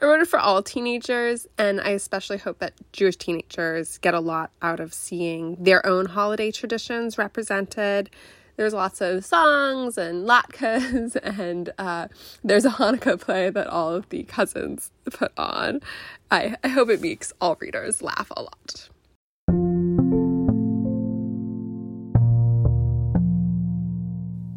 I 0.00 0.06
wrote 0.06 0.20
it 0.20 0.28
for 0.28 0.38
all 0.38 0.62
teenagers, 0.62 1.46
and 1.58 1.80
I 1.80 1.90
especially 1.90 2.38
hope 2.38 2.60
that 2.60 2.74
Jewish 2.92 3.16
teenagers 3.16 3.98
get 3.98 4.14
a 4.14 4.20
lot 4.20 4.52
out 4.62 4.78
of 4.78 4.94
seeing 4.94 5.56
their 5.58 5.84
own 5.84 6.06
holiday 6.06 6.52
traditions 6.52 7.18
represented. 7.18 8.10
There's 8.58 8.74
lots 8.74 9.00
of 9.00 9.24
songs 9.24 9.96
and 9.96 10.26
latkes, 10.26 11.14
and 11.38 11.70
uh, 11.78 12.08
there's 12.42 12.64
a 12.64 12.70
Hanukkah 12.70 13.20
play 13.20 13.50
that 13.50 13.68
all 13.68 13.94
of 13.94 14.08
the 14.08 14.24
cousins 14.24 14.90
put 15.12 15.30
on. 15.38 15.80
I, 16.32 16.56
I 16.64 16.68
hope 16.68 16.90
it 16.90 17.00
makes 17.00 17.32
all 17.40 17.56
readers 17.60 18.02
laugh 18.02 18.32
a 18.36 18.42
lot. 18.42 18.88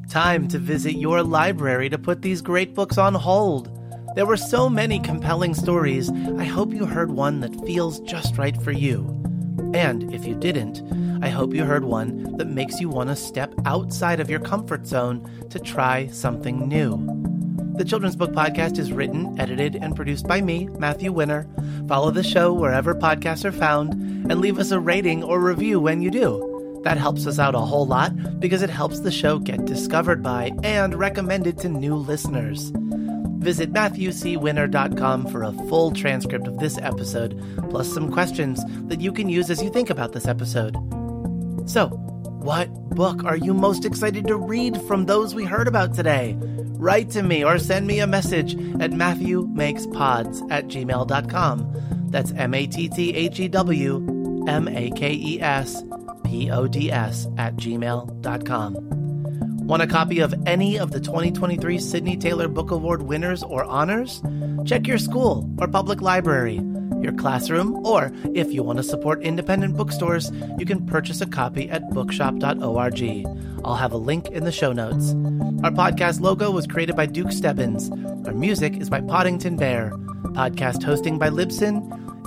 Time 0.09 0.47
to 0.47 0.57
visit 0.57 0.93
your 0.93 1.21
library 1.21 1.87
to 1.89 1.99
put 1.99 2.23
these 2.23 2.41
great 2.41 2.73
books 2.73 2.97
on 2.97 3.13
hold. 3.13 3.69
There 4.15 4.25
were 4.25 4.35
so 4.35 4.67
many 4.67 4.99
compelling 4.99 5.53
stories, 5.53 6.09
I 6.39 6.45
hope 6.45 6.73
you 6.73 6.87
heard 6.87 7.11
one 7.11 7.39
that 7.41 7.67
feels 7.67 7.99
just 7.99 8.39
right 8.39 8.59
for 8.63 8.71
you. 8.71 9.20
And 9.73 10.13
if 10.13 10.25
you 10.25 10.35
didn't, 10.35 10.81
I 11.23 11.29
hope 11.29 11.53
you 11.53 11.63
heard 11.63 11.83
one 11.83 12.37
that 12.37 12.47
makes 12.47 12.79
you 12.79 12.89
want 12.89 13.09
to 13.09 13.15
step 13.15 13.53
outside 13.65 14.19
of 14.19 14.29
your 14.29 14.39
comfort 14.39 14.87
zone 14.87 15.29
to 15.49 15.59
try 15.59 16.07
something 16.07 16.67
new. 16.67 16.97
The 17.77 17.85
Children's 17.85 18.15
Book 18.15 18.31
Podcast 18.31 18.77
is 18.77 18.91
written, 18.91 19.39
edited, 19.39 19.75
and 19.75 19.95
produced 19.95 20.27
by 20.27 20.41
me, 20.41 20.67
Matthew 20.77 21.11
Winner. 21.11 21.47
Follow 21.87 22.11
the 22.11 22.23
show 22.23 22.53
wherever 22.53 22.93
podcasts 22.93 23.45
are 23.45 23.51
found 23.51 23.93
and 23.93 24.39
leave 24.39 24.59
us 24.59 24.71
a 24.71 24.79
rating 24.79 25.23
or 25.23 25.39
review 25.39 25.79
when 25.79 26.01
you 26.01 26.11
do. 26.11 26.79
That 26.83 26.97
helps 26.97 27.27
us 27.27 27.39
out 27.39 27.55
a 27.55 27.59
whole 27.59 27.85
lot 27.85 28.39
because 28.39 28.61
it 28.61 28.69
helps 28.69 28.99
the 28.99 29.11
show 29.11 29.39
get 29.39 29.65
discovered 29.65 30.23
by 30.23 30.51
and 30.63 30.95
recommended 30.95 31.57
to 31.59 31.69
new 31.69 31.95
listeners. 31.95 32.71
Visit 33.41 33.73
MatthewCWinner.com 33.73 35.27
for 35.27 35.43
a 35.43 35.51
full 35.51 35.91
transcript 35.91 36.47
of 36.47 36.59
this 36.59 36.77
episode, 36.77 37.41
plus 37.71 37.91
some 37.91 38.11
questions 38.11 38.63
that 38.87 39.01
you 39.01 39.11
can 39.11 39.29
use 39.29 39.49
as 39.49 39.63
you 39.63 39.71
think 39.71 39.89
about 39.89 40.13
this 40.13 40.27
episode. 40.27 40.75
So, 41.65 41.89
what 41.89 42.71
book 42.91 43.23
are 43.23 43.37
you 43.37 43.55
most 43.55 43.83
excited 43.83 44.27
to 44.27 44.35
read 44.35 44.79
from 44.83 45.07
those 45.07 45.33
we 45.33 45.43
heard 45.43 45.67
about 45.67 45.95
today? 45.95 46.37
Write 46.39 47.09
to 47.11 47.23
me 47.23 47.43
or 47.43 47.57
send 47.57 47.87
me 47.87 47.99
a 47.99 48.07
message 48.07 48.53
at 48.79 48.91
MatthewMakesPods 48.91 50.51
at 50.51 50.67
gmail.com. 50.67 52.07
That's 52.11 52.31
M 52.33 52.53
A 52.53 52.67
T 52.67 52.89
T 52.89 53.15
H 53.15 53.39
E 53.39 53.47
W 53.47 54.45
M 54.47 54.67
A 54.67 54.91
K 54.91 55.13
E 55.13 55.41
S 55.41 55.83
P 56.23 56.51
O 56.51 56.67
D 56.67 56.91
S 56.91 57.27
at 57.37 57.55
gmail.com. 57.55 59.00
Want 59.71 59.81
a 59.81 59.87
copy 59.87 60.19
of 60.19 60.35
any 60.45 60.77
of 60.77 60.91
the 60.91 60.99
2023 60.99 61.79
Sydney 61.79 62.17
Taylor 62.17 62.49
Book 62.49 62.71
Award 62.71 63.03
winners 63.03 63.41
or 63.41 63.63
honors? 63.63 64.21
Check 64.65 64.85
your 64.85 64.97
school 64.97 65.49
or 65.59 65.67
public 65.69 66.01
library, 66.01 66.55
your 67.01 67.13
classroom, 67.13 67.87
or 67.87 68.11
if 68.35 68.51
you 68.51 68.63
want 68.63 68.79
to 68.79 68.83
support 68.83 69.21
independent 69.21 69.77
bookstores, 69.77 70.29
you 70.57 70.65
can 70.65 70.85
purchase 70.85 71.21
a 71.21 71.25
copy 71.25 71.69
at 71.69 71.89
bookshop.org. 71.91 73.25
I'll 73.63 73.75
have 73.75 73.93
a 73.93 73.97
link 73.97 74.27
in 74.27 74.43
the 74.43 74.51
show 74.51 74.73
notes. 74.73 75.11
Our 75.63 75.71
podcast 75.71 76.19
logo 76.19 76.51
was 76.51 76.67
created 76.67 76.97
by 76.97 77.05
Duke 77.05 77.31
Stebbins. 77.31 77.89
Our 78.27 78.33
music 78.33 78.75
is 78.75 78.89
by 78.89 78.99
Poddington 78.99 79.55
Bear. 79.55 79.91
Podcast 80.33 80.83
hosting 80.83 81.17
by 81.17 81.29
Libsyn. 81.29 81.77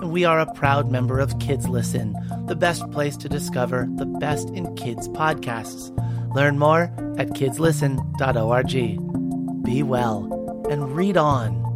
And 0.01 0.13
we 0.13 0.25
are 0.25 0.41
a 0.41 0.51
proud 0.55 0.91
member 0.91 1.19
of 1.19 1.39
Kids 1.41 1.69
Listen, 1.69 2.17
the 2.47 2.57
best 2.57 2.91
place 2.91 3.19
to 3.19 3.29
discover 3.29 3.87
the 3.97 4.07
best 4.07 4.49
in 4.49 4.75
kids 4.77 5.09
podcasts. 5.11 5.91
Learn 6.35 6.59
more 6.59 6.85
at 7.19 7.29
kidslisten.org. 7.31 8.73
Be 9.63 9.83
well 9.83 10.67
and 10.69 10.97
read 10.97 11.17
on. 11.17 11.74